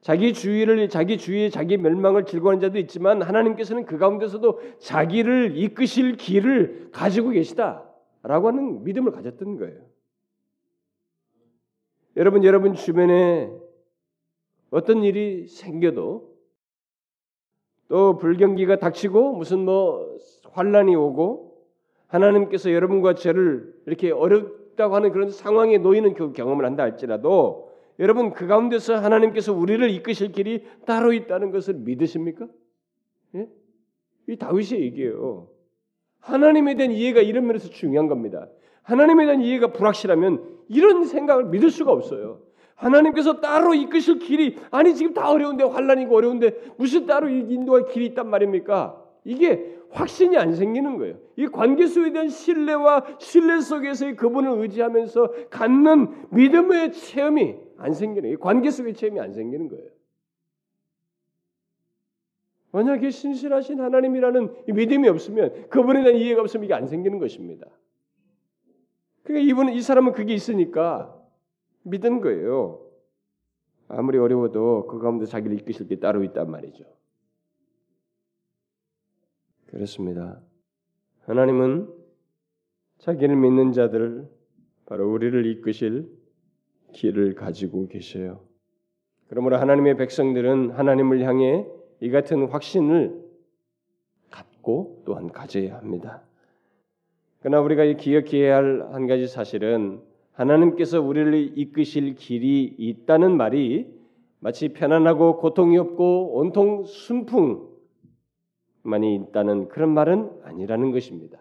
자기 0.00 0.32
주위를 0.32 0.88
자기 0.88 1.18
주위에 1.18 1.50
자기 1.50 1.76
멸망을 1.76 2.24
즐거워하는 2.24 2.60
자도 2.60 2.78
있지만 2.78 3.22
하나님께서는 3.22 3.84
그 3.84 3.98
가운데서도 3.98 4.60
자기를 4.78 5.56
이끄실 5.56 6.16
길을 6.16 6.90
가지고 6.92 7.30
계시다라고 7.30 8.48
하는 8.48 8.84
믿음을 8.84 9.12
가졌던 9.12 9.58
거예요. 9.58 9.80
여러분 12.16 12.44
여러분 12.44 12.74
주변에 12.74 13.50
어떤 14.70 15.02
일이 15.02 15.46
생겨도 15.46 16.36
또 17.88 18.18
불경기가 18.18 18.78
닥치고 18.78 19.32
무슨 19.32 19.64
뭐 19.64 20.16
환란이 20.50 20.94
오고 20.94 21.48
하나님께서 22.08 22.72
여러분과 22.72 23.14
저를 23.14 23.74
이렇게 23.86 24.10
어렵다고 24.10 24.94
하는 24.94 25.12
그런 25.12 25.30
상황에 25.30 25.78
놓이는 25.78 26.14
그 26.14 26.32
경험을 26.32 26.64
한다 26.64 26.82
할지라도 26.82 27.67
여러분 27.98 28.32
그 28.32 28.46
가운데서 28.46 28.96
하나님께서 28.96 29.52
우리를 29.52 29.90
이끄실 29.90 30.32
길이 30.32 30.64
따로 30.86 31.12
있다는 31.12 31.50
것을 31.50 31.74
믿으십니까? 31.74 32.46
예? 33.34 33.48
이 34.28 34.36
다윗의 34.36 34.80
얘기예요. 34.82 35.48
하나님에 36.20 36.74
대한 36.74 36.92
이해가 36.92 37.20
이런 37.20 37.46
면에서 37.46 37.68
중요한 37.68 38.06
겁니다. 38.08 38.48
하나님에 38.82 39.26
대한 39.26 39.40
이해가 39.40 39.72
불확실하면 39.72 40.44
이런 40.68 41.04
생각을 41.04 41.46
믿을 41.46 41.70
수가 41.70 41.92
없어요. 41.92 42.42
하나님께서 42.74 43.40
따로 43.40 43.74
이끄실 43.74 44.20
길이 44.20 44.56
아니 44.70 44.94
지금 44.94 45.12
다 45.12 45.30
어려운데 45.30 45.64
환란이고 45.64 46.14
어려운데 46.14 46.54
무슨 46.76 47.06
따로 47.06 47.28
인도할 47.28 47.86
길이 47.86 48.06
있단 48.06 48.30
말입니까? 48.30 49.02
이게 49.24 49.76
확신이 49.90 50.36
안 50.36 50.54
생기는 50.54 50.96
거예요. 50.98 51.16
이 51.36 51.46
관계 51.46 51.86
속에 51.86 52.12
대한 52.12 52.28
신뢰와 52.28 53.04
신뢰 53.18 53.60
속에서의 53.60 54.16
그분을 54.16 54.62
의지하면서 54.62 55.48
갖는 55.50 56.28
믿음의 56.30 56.92
체험이 56.92 57.56
안 57.78 57.92
생기는 57.94 58.28
거예요. 58.28 58.38
관계 58.38 58.70
속의 58.70 58.94
체험이 58.94 59.20
안 59.20 59.32
생기는 59.32 59.68
거예요. 59.68 59.90
만약에 62.72 63.10
신실하신 63.10 63.80
하나님이라는 63.80 64.66
믿음이 64.74 65.08
없으면 65.08 65.68
그분에 65.70 66.02
대한 66.02 66.18
이해가 66.18 66.42
없으면 66.42 66.64
이게 66.64 66.74
안 66.74 66.86
생기는 66.86 67.18
것입니다. 67.18 67.66
그러니까 69.22 69.50
이분은 69.50 69.72
이 69.72 69.80
사람은 69.80 70.12
그게 70.12 70.34
있으니까 70.34 71.14
믿은 71.82 72.20
거예요. 72.20 72.84
아무리 73.88 74.18
어려워도 74.18 74.86
그 74.86 74.98
가운데 74.98 75.24
자기를 75.24 75.58
이끄실 75.60 75.88
게 75.88 75.98
따로 75.98 76.22
있단 76.24 76.50
말이죠. 76.50 76.84
그렇습니다. 79.66 80.42
하나님은 81.22 81.90
자기를 82.98 83.36
믿는 83.36 83.72
자들 83.72 84.28
바로 84.84 85.10
우리를 85.10 85.46
이끄실 85.46 86.17
길을 86.98 87.34
가지고 87.34 87.86
계셔요. 87.86 88.40
그러므로 89.28 89.56
하나님의 89.56 89.96
백성들은 89.96 90.70
하나님을 90.70 91.22
향해 91.22 91.64
이 92.00 92.10
같은 92.10 92.48
확신을 92.48 93.24
갖고 94.30 95.02
또한 95.06 95.30
가져야 95.30 95.76
합니다. 95.76 96.22
그러나 97.40 97.60
우리가 97.60 97.84
기억해야 97.84 98.56
할 98.56 98.82
한 98.92 99.06
가지 99.06 99.28
사실은 99.28 100.00
하나님께서 100.32 101.00
우리를 101.00 101.56
이끄실 101.56 102.14
길이 102.16 102.64
있다는 102.78 103.36
말이 103.36 103.86
마치 104.40 104.68
편안하고 104.70 105.38
고통이 105.38 105.78
없고 105.78 106.36
온통 106.36 106.84
순풍만이 106.84 107.68
있다는 109.14 109.68
그런 109.68 109.94
말은 109.94 110.30
아니라는 110.44 110.90
것입니다. 110.90 111.38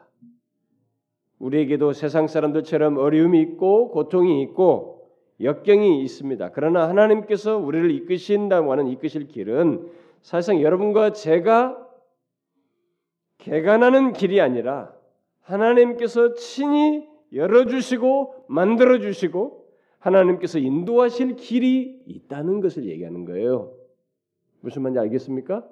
우리에게도 1.40 1.94
세상 1.94 2.28
사람들처럼 2.28 2.98
어려움이 2.98 3.42
있고 3.42 3.90
고통이 3.90 4.42
있고 4.44 4.97
역경이 5.40 6.02
있습니다. 6.04 6.52
그러나 6.52 6.90
하나님께서 6.90 7.58
우리를 7.58 7.92
이끄신다고 7.92 8.72
하는 8.72 8.88
이끄실 8.88 9.28
길은 9.28 9.90
사실상 10.22 10.62
여러분과 10.62 11.12
제가 11.12 11.78
개간하는 13.38 14.14
길이 14.14 14.42
아니라 14.42 14.94
하나님께서 15.42 16.34
친히 16.34 17.08
열어주시고 17.34 18.46
만들어주시고 18.48 19.66
하나님께서 20.00 20.60
인도하실 20.60 21.36
길이 21.36 22.02
있다는 22.06 22.62
것을 22.62 22.86
얘기하는 22.86 23.26
거예요. 23.26 23.74
무슨 24.62 24.82
말인지 24.82 25.00
알겠습니까? 25.00 25.66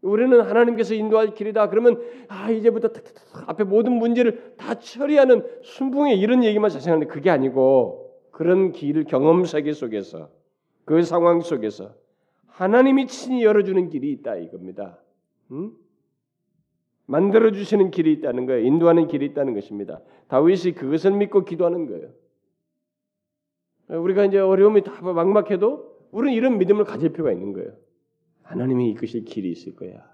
우리는 0.00 0.40
하나님께서 0.40 0.94
인도할 0.94 1.34
길이다. 1.34 1.68
그러면 1.70 2.00
아 2.28 2.50
이제부터 2.50 2.88
탁탁탁 2.88 3.48
앞에 3.48 3.64
모든 3.64 3.92
문제를 3.94 4.54
다 4.56 4.74
처리하는 4.74 5.44
순풍의 5.62 6.18
이런 6.20 6.44
얘기만 6.44 6.70
자생하는데 6.70 7.12
그게 7.12 7.30
아니고 7.30 8.07
그런 8.38 8.70
길 8.70 9.02
경험 9.02 9.44
세계 9.44 9.72
속에서 9.72 10.30
그 10.84 11.02
상황 11.02 11.40
속에서 11.40 11.96
하나님이 12.46 13.08
친히 13.08 13.42
열어주는 13.42 13.88
길이 13.88 14.12
있다 14.12 14.36
이겁니다. 14.36 15.02
응? 15.50 15.72
만들어 17.06 17.50
주시는 17.50 17.90
길이 17.90 18.12
있다는 18.12 18.46
거예요. 18.46 18.64
인도하는 18.64 19.08
길이 19.08 19.26
있다는 19.26 19.54
것입니다. 19.54 20.00
다윗이 20.28 20.74
그것을 20.76 21.16
믿고 21.16 21.44
기도하는 21.44 21.86
거예요. 21.86 22.12
우리가 23.88 24.26
이제 24.26 24.38
어려움이 24.38 24.84
다 24.84 25.02
막막해도 25.02 26.08
우리는 26.12 26.32
이런 26.32 26.58
믿음을 26.58 26.84
가질 26.84 27.10
필요가 27.10 27.32
있는 27.32 27.52
거예요. 27.54 27.76
하나님이 28.44 28.90
이끄실 28.90 29.24
길이 29.24 29.50
있을 29.50 29.74
거야. 29.74 30.08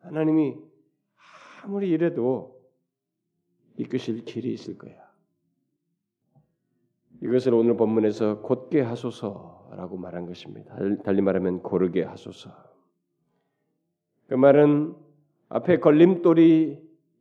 하나님이 0.00 0.58
아무리 1.62 1.88
이래도 1.88 2.60
이끄실 3.78 4.26
길이 4.26 4.52
있을 4.52 4.76
거야. 4.76 5.07
이것을 7.20 7.54
오늘 7.54 7.76
본문에서 7.76 8.40
곧게 8.42 8.80
하소서라고 8.80 9.96
말한 9.96 10.26
것입니다. 10.26 10.76
달리 11.04 11.20
말하면 11.20 11.62
고르게 11.62 12.02
하소서. 12.04 12.50
그 14.28 14.34
말은 14.34 14.94
앞에 15.48 15.78
걸림돌이 15.80 16.78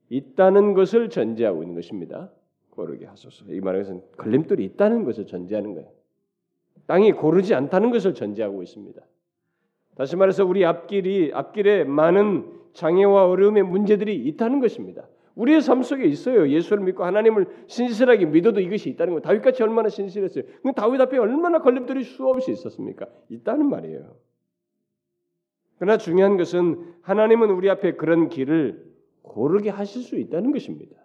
있다는 0.10 0.74
것을 0.74 1.10
전제하고 1.10 1.64
있는 1.64 1.76
것입니다. 1.76 2.30
고르게 2.72 3.06
하소서. 3.06 3.46
이 3.50 3.60
말은 3.60 4.02
걸림돌이 4.18 4.64
있다는 4.66 5.04
것을 5.04 5.26
전제하는 5.26 5.74
거예요. 5.74 5.90
땅이 6.86 7.14
고르지 7.14 7.56
않다는 7.56 7.92
것을 7.92 8.14
전제하고 8.14 8.62
있습니다. 8.62 9.02
다시 9.96 10.16
말해서 10.16 10.46
우리 10.46 10.64
앞길이 10.64 11.32
앞길에 11.34 11.84
많은 11.84 12.54
장애와 12.74 13.28
어려움의 13.28 13.64
문제들이 13.64 14.16
있다는 14.28 14.60
것입니다. 14.60 15.08
우리의 15.38 15.62
삶 15.62 15.84
속에 15.84 16.06
있어요. 16.06 16.50
예수를 16.50 16.84
믿고 16.84 17.04
하나님을 17.04 17.46
신실하게 17.68 18.26
믿어도 18.26 18.60
이것이 18.60 18.90
있다는 18.90 19.14
거. 19.14 19.22
다윗같이 19.22 19.62
얼마나 19.62 19.88
신실했어요. 19.88 20.44
다윗 20.76 21.00
앞에 21.00 21.18
얼마나 21.18 21.60
걸림돌이 21.60 22.04
수없이 22.04 22.52
있었습니까? 22.52 23.06
있다는 23.30 23.70
말이에요. 23.70 24.18
그러나 25.78 25.98
중요한 25.98 26.38
것은 26.38 26.96
하나님은 27.02 27.52
우리 27.52 27.70
앞에 27.70 27.94
그런 27.94 28.30
길을 28.30 28.84
고르게 29.22 29.70
하실 29.70 30.02
수 30.02 30.18
있다는 30.18 30.52
것입니다. 30.52 30.96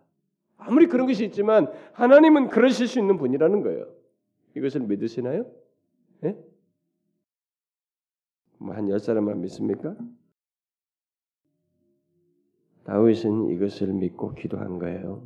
아무리 0.56 0.86
그런 0.86 1.06
것이 1.06 1.26
있지만 1.26 1.70
하나님은 1.92 2.48
그러실 2.48 2.88
수 2.88 2.98
있는 2.98 3.18
분이라는 3.18 3.62
거예요. 3.62 3.86
이것을 4.56 4.80
믿으시나요? 4.82 5.44
네? 6.20 6.38
뭐한 8.58 8.88
열 8.88 8.98
사람만 8.98 9.42
믿습니까? 9.42 9.94
다윗은 12.84 13.50
이것을 13.50 13.92
믿고 13.92 14.34
기도한 14.34 14.78
거예요. 14.78 15.22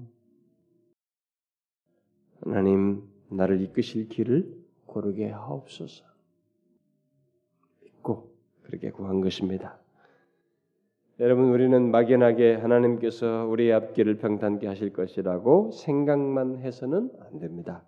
하나님 2.43 3.03
나를 3.31 3.61
이끄실 3.63 4.09
길을 4.09 4.53
고르게 4.87 5.31
하옵소서. 5.31 6.05
믿고 7.83 8.31
그렇게 8.63 8.91
구한 8.91 9.21
것입니다. 9.21 9.79
여러분 11.19 11.47
우리는 11.51 11.91
막연하게 11.91 12.57
하나님께서 12.57 13.47
우리의 13.47 13.73
앞길을 13.73 14.19
평탄케 14.19 14.67
하실 14.67 14.93
것이라고 14.93 15.71
생각만 15.73 16.59
해서는 16.59 17.11
안 17.21 17.39
됩니다. 17.39 17.85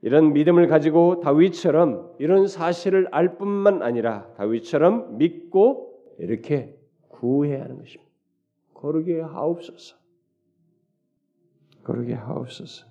이런 0.00 0.32
믿음을 0.32 0.66
가지고 0.66 1.20
다윗처럼 1.20 2.16
이런 2.18 2.48
사실을 2.48 3.06
알 3.12 3.38
뿐만 3.38 3.82
아니라 3.82 4.32
다윗처럼 4.34 5.18
믿고 5.18 6.02
이렇게 6.18 6.76
구해야 7.22 7.62
하는 7.62 7.78
것입니다. 7.78 8.10
거르게 8.74 9.20
하옵소서. 9.20 9.96
거르게 11.84 12.14
하옵소서. 12.14 12.86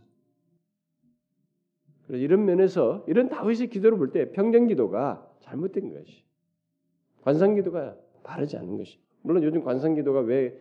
이런 2.08 2.46
면에서 2.46 3.04
이런 3.08 3.28
다윗의 3.28 3.70
기도를 3.70 3.98
볼 3.98 4.12
때 4.12 4.32
평전 4.32 4.68
기도가 4.68 5.30
잘못된 5.42 5.94
것이 5.94 6.24
관상 7.24 7.56
기도가 7.56 7.96
바르지 8.24 8.56
않은 8.58 8.78
것이 8.78 9.00
물론 9.22 9.44
요즘 9.44 9.64
관상 9.64 9.96
기도가 9.96 10.22
왜 10.22 10.58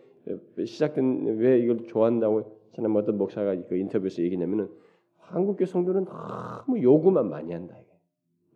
시작된 0.65 1.37
왜 1.37 1.59
이걸 1.59 1.87
좋아한다고 1.87 2.57
저는 2.73 2.95
어떤 2.95 3.17
목사가 3.17 3.55
그 3.67 3.75
인터뷰에서 3.77 4.21
얘기냐면은 4.21 4.69
한국교 5.17 5.65
성도는 5.65 6.05
너무 6.05 6.81
요구만 6.81 7.29
많이 7.29 7.53
한다 7.53 7.75
이게. 7.79 7.91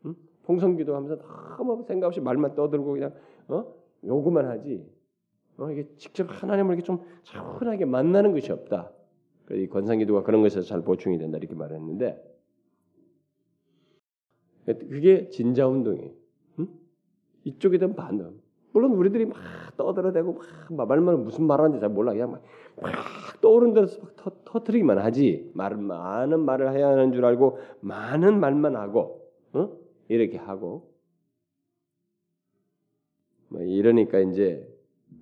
응? 0.06 0.15
통성기도 0.43 0.93
하면서 0.95 1.17
너무 1.58 1.84
생각 1.88 2.08
없이 2.08 2.19
말만 2.19 2.56
떠들고 2.56 2.93
그냥 2.93 3.13
어? 3.47 3.65
요구만 4.04 4.45
하지. 4.45 4.86
어? 5.57 5.71
이게 5.71 5.87
직접 5.97 6.27
하나님을 6.29 6.75
이렇게 6.75 6.85
좀 6.85 7.01
차분하게 7.23 7.85
만나는 7.85 8.33
것이 8.33 8.51
없다. 8.51 8.91
이 9.51 9.67
권상기도가 9.67 10.23
그런 10.23 10.41
것에서 10.41 10.65
잘 10.65 10.81
보충이 10.81 11.17
된다 11.17 11.37
이렇게 11.37 11.53
말했는데 11.53 12.35
그게 14.65 15.29
진자 15.29 15.67
운동이에요. 15.67 16.11
응? 16.59 16.67
이쪽이든 17.43 17.95
반응. 17.95 18.39
물론 18.73 18.91
우리들이 18.93 19.25
막 19.25 19.37
떠들어대고 19.77 20.41
막 20.71 20.87
말만 20.87 21.23
무슨 21.23 21.45
말하는지 21.45 21.79
잘 21.79 21.89
몰라 21.89 22.11
그냥 22.11 22.31
막, 22.31 22.43
막 22.81 22.91
떠오른 23.39 23.73
대로 23.73 23.87
터, 24.17 24.31
터트리기만 24.43 24.97
하지 24.97 25.49
말을 25.53 25.77
많은 25.77 26.41
말을 26.41 26.73
해야 26.73 26.89
하는 26.89 27.13
줄 27.13 27.23
알고 27.23 27.59
많은 27.79 28.39
말만 28.39 28.75
하고 28.75 29.31
어? 29.53 29.71
이렇게 30.09 30.37
하고 30.37 30.91
뭐 33.47 33.61
이러니까 33.61 34.19
이제 34.19 34.67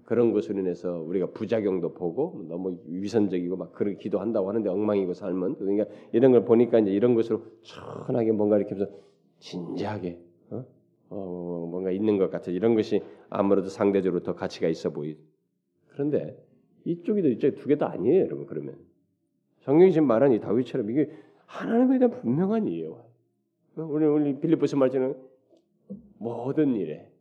그런 0.05 0.31
것으로 0.33 0.59
인해서 0.59 0.99
우리가 1.01 1.27
부작용도 1.27 1.93
보고 1.93 2.45
너무 2.49 2.77
위선적이고 2.87 3.55
막 3.55 3.73
그렇게 3.73 3.97
기도한다고 3.97 4.49
하는데 4.49 4.69
엉망이고 4.69 5.13
삶은 5.13 5.55
그러니까 5.55 5.85
이런 6.11 6.31
걸 6.31 6.43
보니까 6.43 6.79
이제 6.79 6.91
이런 6.91 7.15
것으로 7.15 7.43
천하게 7.61 8.31
뭔가 8.33 8.57
이렇게 8.57 8.75
하면서 8.75 8.91
진지하게 9.39 10.19
어? 10.51 10.65
어, 11.09 11.67
뭔가 11.69 11.91
있는 11.91 12.17
것 12.17 12.29
같아 12.29 12.51
이런 12.51 12.75
것이 12.75 13.01
아무래도 13.29 13.69
상대적으로 13.69 14.23
더 14.23 14.35
가치가 14.35 14.67
있어 14.67 14.89
보이. 14.89 15.17
그런데 15.89 16.37
이쪽이도 16.85 17.29
이쪽 17.29 17.55
두개 17.55 17.77
다 17.77 17.91
아니에요, 17.91 18.25
여러분. 18.25 18.45
그러면 18.45 18.75
성경이 19.61 19.93
지금 19.93 20.07
말한 20.07 20.33
이 20.33 20.39
다윗처럼 20.39 20.89
이게 20.91 21.09
하나님에 21.45 21.99
대한 21.99 22.11
분명한 22.11 22.67
이해와 22.67 22.97
우리 23.75 24.05
우리 24.05 24.39
빌립보서 24.39 24.75
말처럼 24.77 25.15
모든 26.17 26.75
일에 26.75 27.12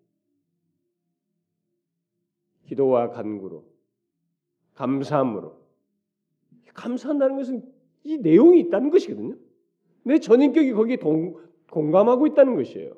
기도와 2.66 3.10
간구로 3.10 3.64
감사함으로 4.74 5.60
감사한다는 6.74 7.36
것은 7.36 7.62
이 8.04 8.18
내용이 8.18 8.60
있다는 8.60 8.90
것이거든요. 8.90 9.36
내 10.04 10.18
전인격이 10.18 10.72
거기에 10.72 10.96
동, 10.96 11.36
공감하고 11.70 12.26
있다는 12.28 12.56
것이에요. 12.56 12.94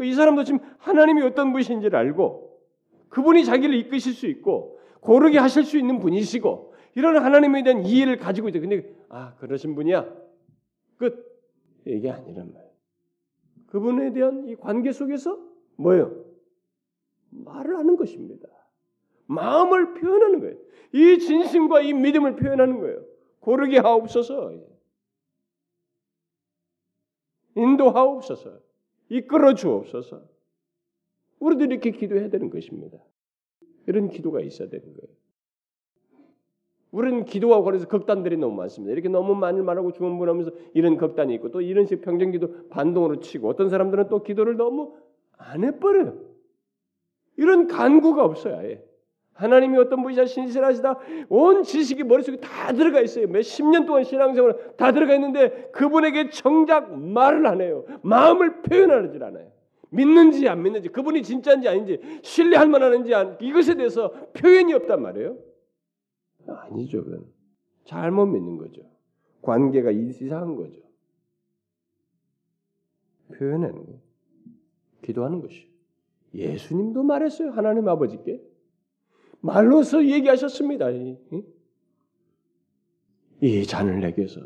이 0.00 0.12
사람도 0.12 0.44
지금 0.44 0.60
하나님이 0.78 1.22
어떤 1.22 1.52
분이신지를 1.52 1.96
알고 1.96 2.60
그분이 3.08 3.44
자기를 3.44 3.74
이끄실 3.76 4.12
수 4.12 4.26
있고 4.26 4.80
고르게 5.00 5.38
하실 5.38 5.64
수 5.64 5.78
있는 5.78 6.00
분이시고 6.00 6.74
이런 6.96 7.16
하나님에 7.22 7.62
대한 7.62 7.84
이해를 7.84 8.16
가지고 8.16 8.48
있다. 8.48 8.60
근데 8.60 8.94
아 9.08 9.34
그러신 9.36 9.74
분이야. 9.74 10.12
끝. 10.96 11.32
이게 11.86 12.10
아니란 12.10 12.52
말이에요. 12.52 12.72
그분에 13.66 14.12
대한 14.12 14.48
이 14.48 14.56
관계 14.56 14.92
속에서 14.92 15.38
뭐예요? 15.76 16.24
말을 17.30 17.76
하는 17.76 17.96
것입니다. 17.96 18.48
마음을 19.26 19.94
표현하는 19.94 20.40
거예요. 20.40 20.56
이 20.92 21.18
진심과 21.18 21.80
이 21.80 21.92
믿음을 21.92 22.36
표현하는 22.36 22.80
거예요. 22.80 23.04
고르게 23.40 23.78
하옵소서. 23.78 24.52
인도하옵소서. 27.56 28.58
이끌어 29.10 29.54
주옵소서. 29.54 30.22
우리도 31.40 31.64
이렇게 31.64 31.90
기도해야 31.90 32.28
되는 32.30 32.50
것입니다. 32.50 32.98
이런 33.86 34.08
기도가 34.08 34.40
있어야 34.40 34.68
되는 34.68 34.84
거예요. 34.84 35.14
우리는 36.90 37.24
기도와 37.24 37.62
관해서 37.62 37.88
극단들이 37.88 38.36
너무 38.36 38.54
많습니다. 38.54 38.92
이렇게 38.92 39.08
너무 39.08 39.34
많이 39.34 39.60
말하고 39.60 39.92
주문문하면서 39.92 40.52
이런 40.74 40.96
극단이 40.96 41.34
있고 41.34 41.50
또 41.50 41.60
이런 41.60 41.86
식 41.86 42.02
평정기도 42.02 42.68
반동으로 42.68 43.18
치고 43.18 43.48
어떤 43.48 43.68
사람들은 43.68 44.08
또 44.08 44.22
기도를 44.22 44.56
너무 44.56 44.96
안 45.36 45.64
해버려요. 45.64 46.16
이런 47.36 47.66
간구가 47.66 48.24
없어요. 48.24 48.56
아예. 48.58 48.84
하나님이 49.34 49.76
어떤 49.78 50.02
분이자 50.02 50.26
신실하시다 50.26 50.98
온 51.28 51.62
지식이 51.64 52.04
머릿속에 52.04 52.36
다 52.38 52.72
들어가 52.72 53.00
있어요. 53.00 53.26
몇 53.26 53.40
십 53.42 53.66
년 53.68 53.84
동안 53.84 54.04
신앙생활 54.04 54.76
다 54.76 54.92
들어가 54.92 55.14
있는데 55.14 55.70
그분에게 55.72 56.30
정작 56.30 56.96
말을 56.96 57.46
안 57.46 57.60
해요. 57.60 57.84
마음을 58.02 58.62
표현하지 58.62 59.18
않아요. 59.22 59.50
믿는지 59.90 60.48
안 60.48 60.62
믿는지 60.62 60.88
그분이 60.88 61.22
진짜인지 61.22 61.68
아닌지 61.68 62.00
신뢰할 62.22 62.68
만한지 62.68 63.14
안 63.14 63.36
이것에 63.40 63.74
대해서 63.74 64.10
표현이 64.32 64.72
없단 64.74 65.02
말이에요. 65.02 65.36
아니죠. 66.46 67.04
그건. 67.04 67.24
잘못 67.84 68.26
믿는 68.26 68.56
거죠. 68.56 68.82
관계가 69.42 69.90
이상한 69.90 70.56
거죠. 70.56 70.80
표현하는 73.36 73.84
거. 73.86 73.92
기도하는 75.02 75.40
것이. 75.40 75.68
예수님도 76.34 77.02
말했어요. 77.02 77.50
하나님 77.50 77.88
아버지께. 77.88 78.40
말로서 79.44 80.06
얘기하셨습니다. 80.06 80.88
이 83.42 83.66
잔을 83.66 84.00
내게서 84.00 84.40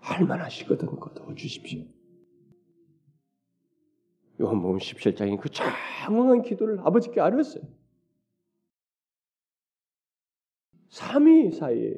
할만하시거든 0.00 0.98
거둬 0.98 1.34
주십시오. 1.34 1.84
요한복음 4.40 4.78
17장인 4.78 5.38
그 5.38 5.50
장황한 5.50 6.40
기도를 6.40 6.80
아버지께 6.80 7.20
아뢰었어요. 7.20 7.62
삼위 10.88 11.52
사이에 11.52 11.94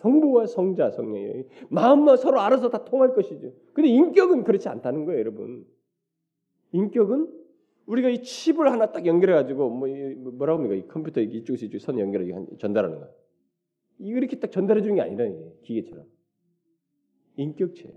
성부와 0.00 0.46
성자 0.46 0.90
성령이 0.90 1.44
마음만 1.68 2.16
서로 2.16 2.40
알아서 2.40 2.70
다 2.70 2.82
통할 2.86 3.12
것이죠. 3.12 3.52
근데 3.74 3.90
인격은 3.90 4.44
그렇지 4.44 4.70
않다는 4.70 5.04
거예요, 5.04 5.20
여러분. 5.20 5.66
인격은 6.72 7.35
우리가 7.86 8.08
이 8.08 8.22
칩을 8.22 8.70
하나 8.70 8.90
딱 8.90 9.06
연결해 9.06 9.34
가지고 9.34 9.70
뭐 9.70 9.88
뭐라고 10.32 10.62
합니까? 10.62 10.74
이 10.74 10.86
컴퓨터 10.88 11.20
이쪽에서 11.20 11.66
이쪽 11.66 11.78
선 11.78 11.98
연결해 11.98 12.30
전달하는 12.58 13.00
거. 13.00 13.08
이렇게 13.98 14.38
딱 14.38 14.50
전달해 14.50 14.82
주는 14.82 14.96
게 14.96 15.00
아니라 15.00 15.24
기계처럼 15.62 16.04
인격체 17.36 17.94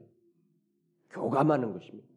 교감하는 1.10 1.74
것입니다. 1.74 2.08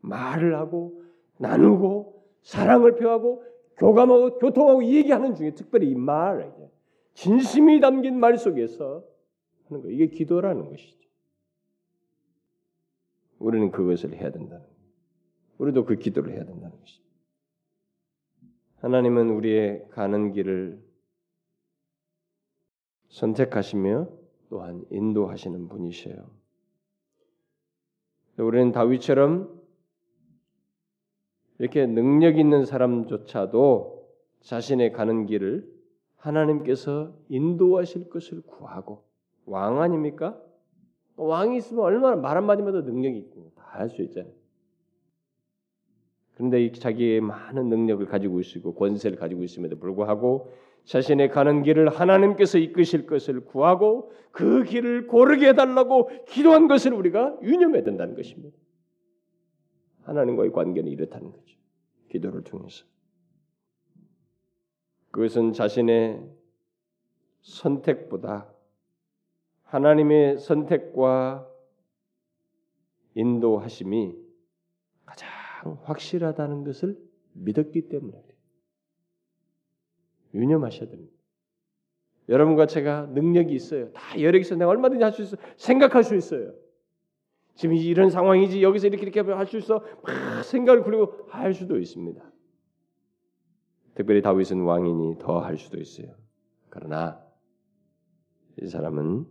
말을 0.00 0.56
하고 0.56 1.02
나누고 1.38 2.24
사랑을 2.42 2.96
표하고 2.96 3.42
교감하고 3.78 4.38
교통하고 4.38 4.84
얘기하는 4.84 5.34
중에 5.34 5.54
특별히 5.54 5.90
이 5.90 5.94
말, 5.94 6.54
진심이 7.14 7.80
담긴 7.80 8.18
말 8.18 8.38
속에서 8.38 9.04
하는 9.68 9.82
거 9.82 9.90
이게 9.90 10.06
기도라는 10.08 10.68
것이죠. 10.68 10.96
우리는 13.38 13.70
그것을 13.70 14.14
해야 14.14 14.30
된다는. 14.30 14.64
우리도 15.58 15.84
그 15.84 15.96
기도를 15.96 16.32
해야 16.32 16.44
된다는 16.44 16.78
것이죠. 16.78 17.05
하나님은 18.86 19.30
우리의 19.30 19.88
가는 19.90 20.30
길을 20.30 20.80
선택하시며 23.08 24.08
또한 24.48 24.84
인도하시는 24.92 25.66
분이셔요. 25.66 26.30
우리는 28.38 28.70
다윗처럼 28.70 29.60
이렇게 31.58 31.84
능력 31.86 32.38
있는 32.38 32.64
사람조차도 32.64 34.08
자신의 34.42 34.92
가는 34.92 35.26
길을 35.26 35.68
하나님께서 36.14 37.12
인도하실 37.28 38.08
것을 38.08 38.42
구하고 38.42 39.02
왕 39.46 39.80
아닙니까? 39.80 40.40
왕이 41.16 41.56
있으면 41.56 41.82
얼마나 41.82 42.14
말 42.14 42.36
한마디마다 42.36 42.82
능력이 42.82 43.18
있고 43.18 43.50
다 43.56 43.64
할 43.80 43.90
수 43.90 44.00
있잖아요. 44.02 44.32
그런데 46.36 46.70
자기의 46.70 47.22
많은 47.22 47.70
능력을 47.70 48.04
가지고 48.06 48.40
있고 48.40 48.74
권세를 48.74 49.16
가지고 49.16 49.42
있음에도 49.42 49.78
불구하고 49.78 50.52
자신의 50.84 51.30
가는 51.30 51.62
길을 51.62 51.88
하나님께서 51.88 52.58
이끄실 52.58 53.06
것을 53.06 53.46
구하고 53.46 54.12
그 54.32 54.62
길을 54.64 55.06
고르게 55.06 55.48
해달라고 55.48 56.10
기도한 56.26 56.68
것을 56.68 56.92
우리가 56.92 57.38
유념해야 57.42 57.82
된다는 57.82 58.14
것입니다. 58.14 58.56
하나님과의 60.02 60.52
관계는 60.52 60.92
이렇다는 60.92 61.32
거죠. 61.32 61.56
기도를 62.10 62.44
통해서. 62.44 62.84
그것은 65.10 65.54
자신의 65.54 66.22
선택보다 67.40 68.52
하나님의 69.62 70.38
선택과 70.38 71.48
인도하심이 73.14 74.14
확실하다는 75.74 76.64
것을 76.64 76.98
믿었기 77.34 77.88
때문에 77.88 78.22
유념하셔야 80.34 80.88
됩니다. 80.88 81.12
여러분과 82.28 82.66
제가 82.66 83.06
능력이 83.06 83.54
있어요. 83.54 83.92
다 83.92 84.20
여력이 84.20 84.42
있어 84.42 84.56
내가 84.56 84.70
얼마든지 84.70 85.02
할 85.04 85.12
수 85.12 85.22
있어. 85.22 85.36
생각할 85.56 86.02
수 86.04 86.14
있어요. 86.16 86.52
지금 87.54 87.74
이런 87.76 88.10
상황이지 88.10 88.62
여기서 88.62 88.88
이렇게 88.88 89.02
이렇게 89.06 89.20
할 89.20 89.46
수 89.46 89.56
있어 89.58 89.82
막 90.02 90.42
생각을 90.44 90.82
굴리고 90.82 91.26
할 91.28 91.54
수도 91.54 91.78
있습니다. 91.78 92.22
특별히 93.94 94.20
다윗은 94.20 94.60
왕이니 94.60 95.18
더 95.18 95.38
할 95.40 95.56
수도 95.56 95.78
있어요. 95.78 96.14
그러나 96.68 97.24
이 98.60 98.66
사람은 98.66 99.26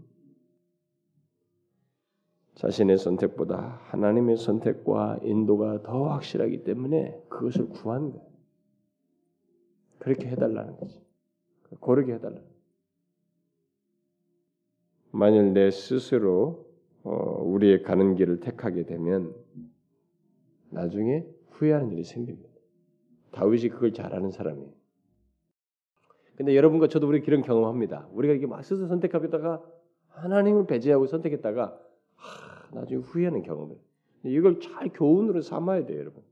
자신의 2.55 2.97
선택보다 2.97 3.81
하나님의 3.87 4.37
선택과 4.37 5.19
인도가 5.23 5.81
더 5.83 6.07
확실하기 6.09 6.63
때문에 6.63 7.21
그것을 7.29 7.69
구한 7.69 8.11
거예요. 8.11 8.25
그렇게 9.99 10.27
해달라는 10.27 10.77
거지. 10.77 11.01
고르게 11.79 12.13
해달라. 12.13 12.39
만일 15.11 15.53
내 15.53 15.69
스스로 15.71 16.65
어, 17.03 17.11
우리의 17.43 17.83
가는 17.83 18.15
길을 18.15 18.39
택하게 18.39 18.85
되면 18.85 19.33
나중에 20.69 21.25
후회하는 21.51 21.91
일이 21.91 22.03
생깁니다. 22.03 22.49
다윗이 23.31 23.69
그걸 23.69 23.93
잘하는 23.93 24.31
사람이에요. 24.31 24.71
근데 26.35 26.55
여러분과 26.55 26.87
저도 26.87 27.07
우리 27.07 27.21
그런 27.21 27.41
경험합니다. 27.41 28.09
우리가 28.11 28.33
이렇게 28.33 28.47
막 28.47 28.63
스스로 28.63 28.87
선택하다가 28.87 29.63
하나님을 30.09 30.65
배제하고 30.67 31.07
선택했다가 31.07 31.84
하, 32.15 32.67
나중에 32.73 33.01
후회하는 33.01 33.43
경험을. 33.43 33.77
이걸 34.23 34.59
잘 34.59 34.89
교훈으로 34.89 35.41
삼아야 35.41 35.85
돼요, 35.85 35.99
여러분. 35.99 36.23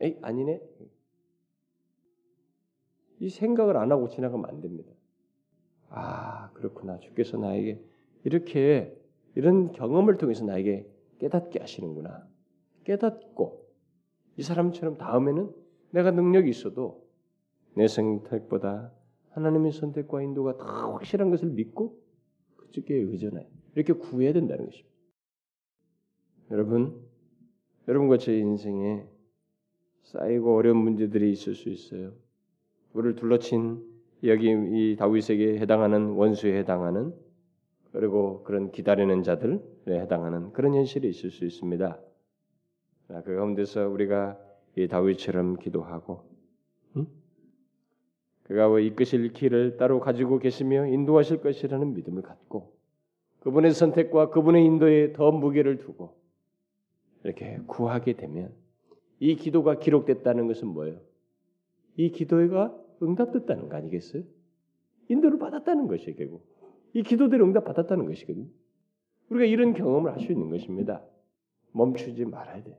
에이 0.00 0.18
아니네. 0.22 0.60
이 3.20 3.28
생각을 3.28 3.76
안 3.76 3.92
하고 3.92 4.08
지나가면 4.08 4.48
안 4.48 4.60
됩니다. 4.60 4.90
아 5.90 6.50
그렇구나. 6.52 6.98
주께서 7.00 7.36
나에게 7.36 7.82
이렇게 8.24 8.96
이런 9.34 9.72
경험을 9.72 10.16
통해서 10.16 10.44
나에게 10.44 10.88
깨닫게 11.18 11.60
하시는구나. 11.60 12.26
깨닫고 12.84 13.68
이 14.38 14.42
사람처럼 14.42 14.96
다음에는 14.96 15.52
내가 15.90 16.10
능력이 16.12 16.48
있어도 16.48 17.06
내 17.76 17.86
선택보다 17.86 18.92
하나님의 19.30 19.72
선택과 19.72 20.22
인도가 20.22 20.56
더 20.56 20.92
확실한 20.92 21.30
것을 21.30 21.50
믿고 21.50 22.00
그쪽에 22.56 22.94
의존해 22.94 23.48
이렇게 23.74 23.92
구해야 23.92 24.32
된다는 24.32 24.66
것입니다. 24.66 24.90
여러분, 26.50 27.00
여러분과 27.88 28.18
제 28.18 28.36
인생에 28.36 29.04
쌓이고 30.02 30.56
어려운 30.56 30.78
문제들이 30.78 31.30
있을 31.32 31.54
수 31.54 31.68
있어요. 31.68 32.12
우리를 32.92 33.16
둘러친 33.16 33.88
여기 34.24 34.50
이 34.50 34.96
다윗에게 34.96 35.58
해당하는 35.58 36.10
원수에 36.10 36.58
해당하는 36.58 37.14
그리고 37.92 38.42
그런 38.44 38.70
기다리는 38.70 39.22
자들에 39.22 39.60
해당하는 39.88 40.52
그런 40.52 40.74
현실이 40.74 41.08
있을 41.08 41.30
수 41.30 41.44
있습니다. 41.44 42.00
그 43.24 43.34
가운데서 43.34 43.88
우리가 43.88 44.38
이 44.76 44.86
다윗처럼 44.86 45.56
기도하고 45.56 46.24
응? 46.96 47.06
그가 48.44 48.78
이끄실 48.78 49.32
길을 49.32 49.76
따로 49.76 50.00
가지고 50.00 50.38
계시며 50.38 50.86
인도하실 50.86 51.40
것이라는 51.40 51.94
믿음을 51.94 52.22
갖고 52.22 52.79
그분의 53.40 53.72
선택과 53.72 54.30
그분의 54.30 54.64
인도에 54.64 55.12
더 55.12 55.30
무게를 55.30 55.78
두고 55.78 56.16
이렇게 57.24 57.58
구하게 57.66 58.14
되면 58.14 58.54
이 59.18 59.36
기도가 59.36 59.78
기록됐다는 59.78 60.46
것은 60.46 60.68
뭐예요? 60.68 61.00
이 61.96 62.10
기도가 62.10 62.74
응답됐다는 63.02 63.68
거 63.68 63.76
아니겠어요? 63.76 64.22
인도를 65.08 65.38
받았다는 65.38 65.88
것이 65.88 66.14
결국 66.14 66.46
이 66.92 67.02
기도대로 67.02 67.44
응답 67.44 67.64
받았다는 67.64 68.06
것이거든요. 68.06 68.46
우리가 69.28 69.44
이런 69.44 69.74
경험을 69.74 70.12
할 70.12 70.20
수 70.20 70.32
있는 70.32 70.50
것입니다. 70.50 71.04
멈추지 71.72 72.24
말아야 72.24 72.62
돼. 72.62 72.78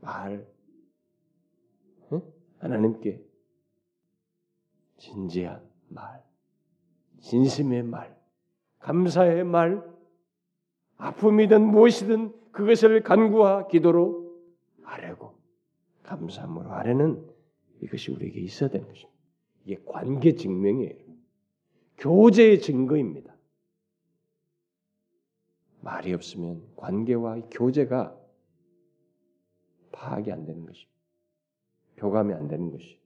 말. 0.00 0.46
응? 2.12 2.22
하나님께 2.58 3.22
진지한 4.98 5.62
말, 5.88 6.22
진심의 7.20 7.82
말, 7.82 8.19
감사의 8.80 9.44
말, 9.44 9.82
아픔이든 10.96 11.62
무엇이든 11.62 12.52
그것을 12.52 13.02
간구와 13.02 13.68
기도로 13.68 14.38
아뢰고 14.84 15.34
감사함으로 16.02 16.72
아뢰는 16.72 17.26
이것이 17.82 18.10
우리에게 18.10 18.40
있어야 18.40 18.68
되는 18.68 18.86
것입니다. 18.86 19.18
이게 19.64 19.80
관계 19.86 20.34
증명이에요. 20.34 21.10
교제의 21.98 22.60
증거입니다. 22.60 23.34
말이 25.82 26.12
없으면 26.12 26.62
관계와 26.76 27.40
교제가 27.50 28.18
파악이 29.92 30.32
안 30.32 30.44
되는 30.44 30.66
것입니다. 30.66 30.90
교감이 31.96 32.32
안 32.34 32.48
되는 32.48 32.70
것이. 32.70 32.98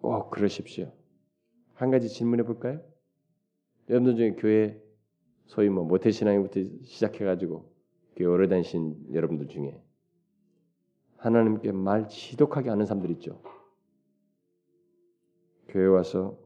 꼭 0.00 0.30
그러십시오. 0.30 0.92
한 1.74 1.90
가지 1.90 2.08
질문해 2.08 2.44
볼까요? 2.44 2.80
여러분들 3.88 4.16
중에 4.16 4.32
교회 4.36 4.82
소위 5.46 5.68
뭐 5.68 5.84
모태신앙부터 5.84 6.60
시작해가지고 6.84 7.72
교회 8.16 8.28
오래 8.28 8.48
다니신 8.48 9.14
여러분들 9.14 9.48
중에 9.48 9.80
하나님께 11.16 11.72
말 11.72 12.08
지독하게 12.08 12.68
하는 12.70 12.86
사람들 12.86 13.10
있죠. 13.12 13.40
교회 15.68 15.86
와서 15.86 16.38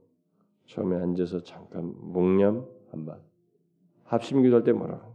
처음에 0.67 0.97
앉아서 0.97 1.43
잠깐 1.43 1.93
묵념 1.99 2.69
한번. 2.91 3.21
합심 4.05 4.43
기도 4.43 4.57
할 4.57 4.65
때 4.65 4.73
뭐라 4.73 5.07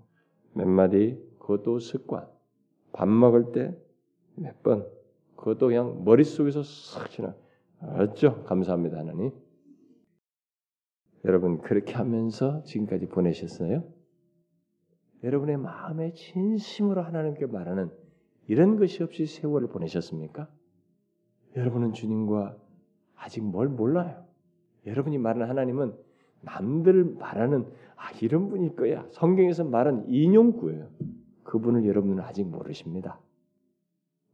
몇 0.53 0.67
마디? 0.67 1.17
그것도 1.39 1.79
습관. 1.79 2.27
밥 2.91 3.07
먹을 3.07 3.51
때 3.51 3.75
몇 4.35 4.61
번? 4.63 4.87
그것도 5.35 5.67
그냥 5.67 6.03
머릿속에서 6.03 6.61
싹 6.63 7.09
지나. 7.09 7.35
알았죠? 7.79 8.43
감사합니다 8.43 8.97
하나님 8.97 9.31
여러분 11.25 11.61
그렇게 11.61 11.93
하면서 11.93 12.63
지금까지 12.63 13.07
보내셨어요? 13.07 13.83
여러분의 15.23 15.57
마음에 15.57 16.13
진심으로 16.13 17.01
하나님께 17.01 17.47
말하는 17.47 17.89
이런 18.47 18.77
것이 18.77 19.03
없이 19.03 19.25
세월을 19.25 19.67
보내셨습니까? 19.69 20.47
여러분은 21.55 21.93
주님과 21.93 22.55
아직 23.15 23.43
뭘 23.43 23.67
몰라요. 23.67 24.25
여러분이 24.85 25.17
말하는 25.17 25.49
하나님은 25.49 25.93
남들 26.41 27.03
말하는 27.03 27.65
아 27.95 28.11
이런 28.21 28.49
분일 28.49 28.75
거야. 28.75 29.05
성경에서 29.11 29.63
말한 29.63 30.05
인용구예요. 30.07 30.89
그분을 31.43 31.85
여러분은 31.85 32.19
아직 32.19 32.45
모르십니다. 32.45 33.19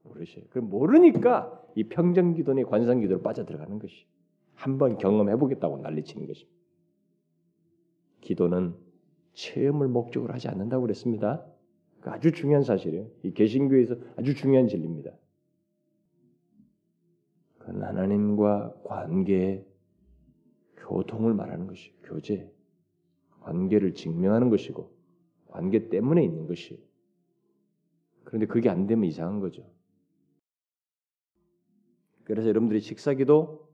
모르셔요. 0.04 0.44
그 0.50 0.60
모르니까 0.60 1.62
이 1.76 1.86
평정기도니 1.86 2.66
관상기도로 2.66 3.22
빠져들어가는 3.22 3.80
것이 3.80 4.06
한번 4.54 4.98
경험해 4.98 5.38
보겠다고 5.38 5.78
난리치는 5.78 6.28
것입니다. 6.28 6.62
기도는 8.24 8.76
체험을 9.34 9.88
목적으로 9.88 10.34
하지 10.34 10.47
않는다고 10.47 10.82
그랬습니다. 10.84 11.45
그 12.01 12.09
아주 12.09 12.32
중요한 12.32 12.63
사실이에요. 12.63 13.07
이 13.24 13.34
개신교에서 13.34 13.95
아주 14.17 14.36
중요한 14.36 14.67
진리입니다. 14.67 15.11
그건 17.59 17.84
하나님과 17.84 18.82
관계 18.84 19.65
교통을 20.78 21.34
말하는 21.34 21.67
것이 21.67 21.93
교제, 22.03 22.51
관계를 23.41 23.93
증명하는 23.93 24.49
것이고 24.49 24.91
관계 25.47 25.89
때문에 25.89 26.24
있는 26.24 26.47
것이. 26.47 26.84
그런데 28.26 28.47
그게 28.47 28.69
안 28.69 28.88
되면 28.88 29.05
이상한 29.05 29.39
거죠. 29.39 29.63
그래서 32.26 32.47
여러분들이 32.49 32.80
식사기도 32.80 33.69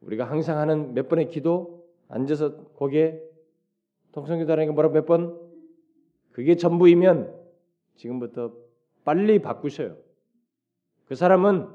우리가 0.00 0.24
항상 0.28 0.58
하는 0.58 0.94
몇 0.94 1.08
번의 1.08 1.28
기도 1.28 1.86
앉아서 2.08 2.64
거기에 2.74 3.31
통성기도하는 4.12 4.74
뭐라고 4.74 4.94
몇 4.94 5.06
번? 5.06 5.38
그게 6.32 6.56
전부이면 6.56 7.34
지금부터 7.96 8.52
빨리 9.04 9.40
바꾸셔요. 9.40 9.96
그 11.06 11.14
사람은 11.14 11.68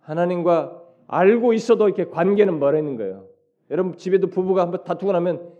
하나님과 0.00 0.82
알고 1.08 1.52
있어도 1.52 1.88
이렇게 1.88 2.06
관계는 2.06 2.58
멀어 2.58 2.78
있는 2.78 2.96
거예요. 2.96 3.28
여러분 3.70 3.96
집에도 3.96 4.28
부부가 4.28 4.62
한번 4.62 4.84
다투고 4.84 5.12
나면 5.12 5.52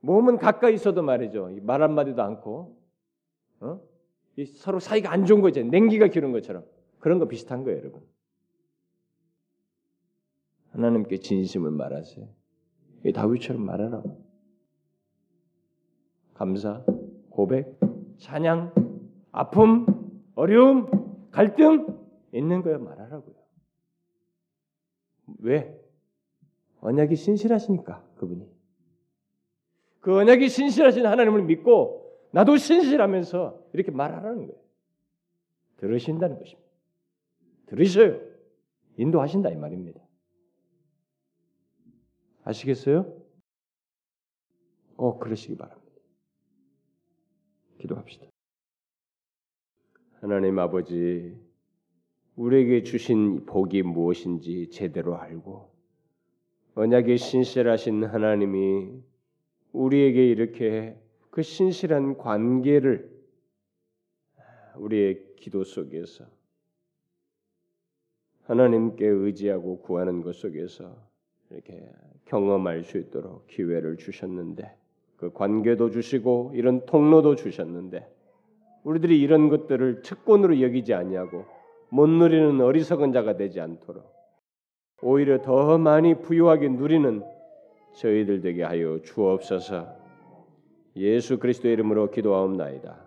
몸은 0.00 0.38
가까이 0.38 0.74
있어도 0.74 1.02
말이죠. 1.02 1.50
말 1.62 1.82
한마디도 1.82 2.22
않고 2.22 2.76
어? 3.60 3.80
서로 4.56 4.80
사이가 4.80 5.10
안 5.10 5.26
좋은 5.26 5.40
거죠. 5.40 5.62
냉기가 5.62 6.08
기른 6.08 6.32
것처럼 6.32 6.64
그런 6.98 7.18
거 7.18 7.26
비슷한 7.26 7.64
거예요, 7.64 7.78
여러분. 7.78 8.02
하나님께 10.70 11.18
진심을 11.18 11.70
말하세요. 11.70 12.26
다윗처럼 13.14 13.64
말하라고. 13.64 14.23
감사, 16.34 16.84
고백, 17.30 17.78
찬양, 18.18 18.72
아픔, 19.32 19.86
어려움, 20.34 21.30
갈등 21.30 21.98
있는 22.32 22.62
거야 22.62 22.78
말하라고요. 22.78 23.34
왜? 25.38 25.80
언약이 26.80 27.16
신실하시니까 27.16 28.04
그분이. 28.16 28.46
그 30.00 30.16
언약이 30.16 30.48
신실하신 30.48 31.06
하나님을 31.06 31.42
믿고 31.44 32.04
나도 32.32 32.56
신실하면서 32.56 33.68
이렇게 33.72 33.90
말하라는 33.90 34.46
거예요. 34.46 34.60
들으신다는 35.76 36.38
것입니다. 36.38 36.68
들으셔요. 37.66 38.20
인도하신다 38.96 39.50
이 39.50 39.56
말입니다. 39.56 40.00
아시겠어요? 42.44 43.24
꼭 44.96 45.18
그러시기 45.20 45.56
바랍니다. 45.56 45.83
기도합시다. 47.84 48.26
하나님 50.20 50.58
아버지, 50.58 51.36
우리에게 52.36 52.82
주신 52.82 53.44
복이 53.44 53.82
무엇인지 53.82 54.70
제대로 54.70 55.16
알고 55.16 55.70
언약에 56.76 57.16
신실하신 57.16 58.04
하나님이 58.04 59.02
우리에게 59.72 60.26
이렇게 60.26 60.98
그 61.30 61.42
신실한 61.42 62.16
관계를 62.16 63.12
우리의 64.76 65.36
기도 65.36 65.62
속에서 65.62 66.26
하나님께 68.44 69.06
의지하고 69.06 69.80
구하는 69.82 70.22
것 70.22 70.34
속에서 70.34 70.96
이렇게 71.50 71.86
경험할 72.24 72.82
수 72.82 72.98
있도록 72.98 73.46
기회를 73.46 73.98
주셨는데 73.98 74.83
그 75.16 75.32
관계도 75.32 75.90
주시고 75.90 76.52
이런 76.54 76.84
통로도 76.86 77.36
주셨는데 77.36 78.06
우리들이 78.84 79.20
이런 79.20 79.48
것들을 79.48 80.02
특권으로 80.02 80.60
여기지 80.60 80.94
아니하고 80.94 81.44
못 81.90 82.08
누리는 82.08 82.60
어리석은 82.60 83.12
자가 83.12 83.36
되지 83.36 83.60
않도록 83.60 84.04
오히려 85.02 85.42
더 85.42 85.78
많이 85.78 86.14
부유하게 86.20 86.68
누리는 86.70 87.22
저희들 87.94 88.40
되게 88.40 88.62
하여 88.62 89.00
주옵소서. 89.02 89.86
예수 90.96 91.38
그리스도의 91.38 91.74
이름으로 91.74 92.10
기도하옵나이다. 92.10 93.03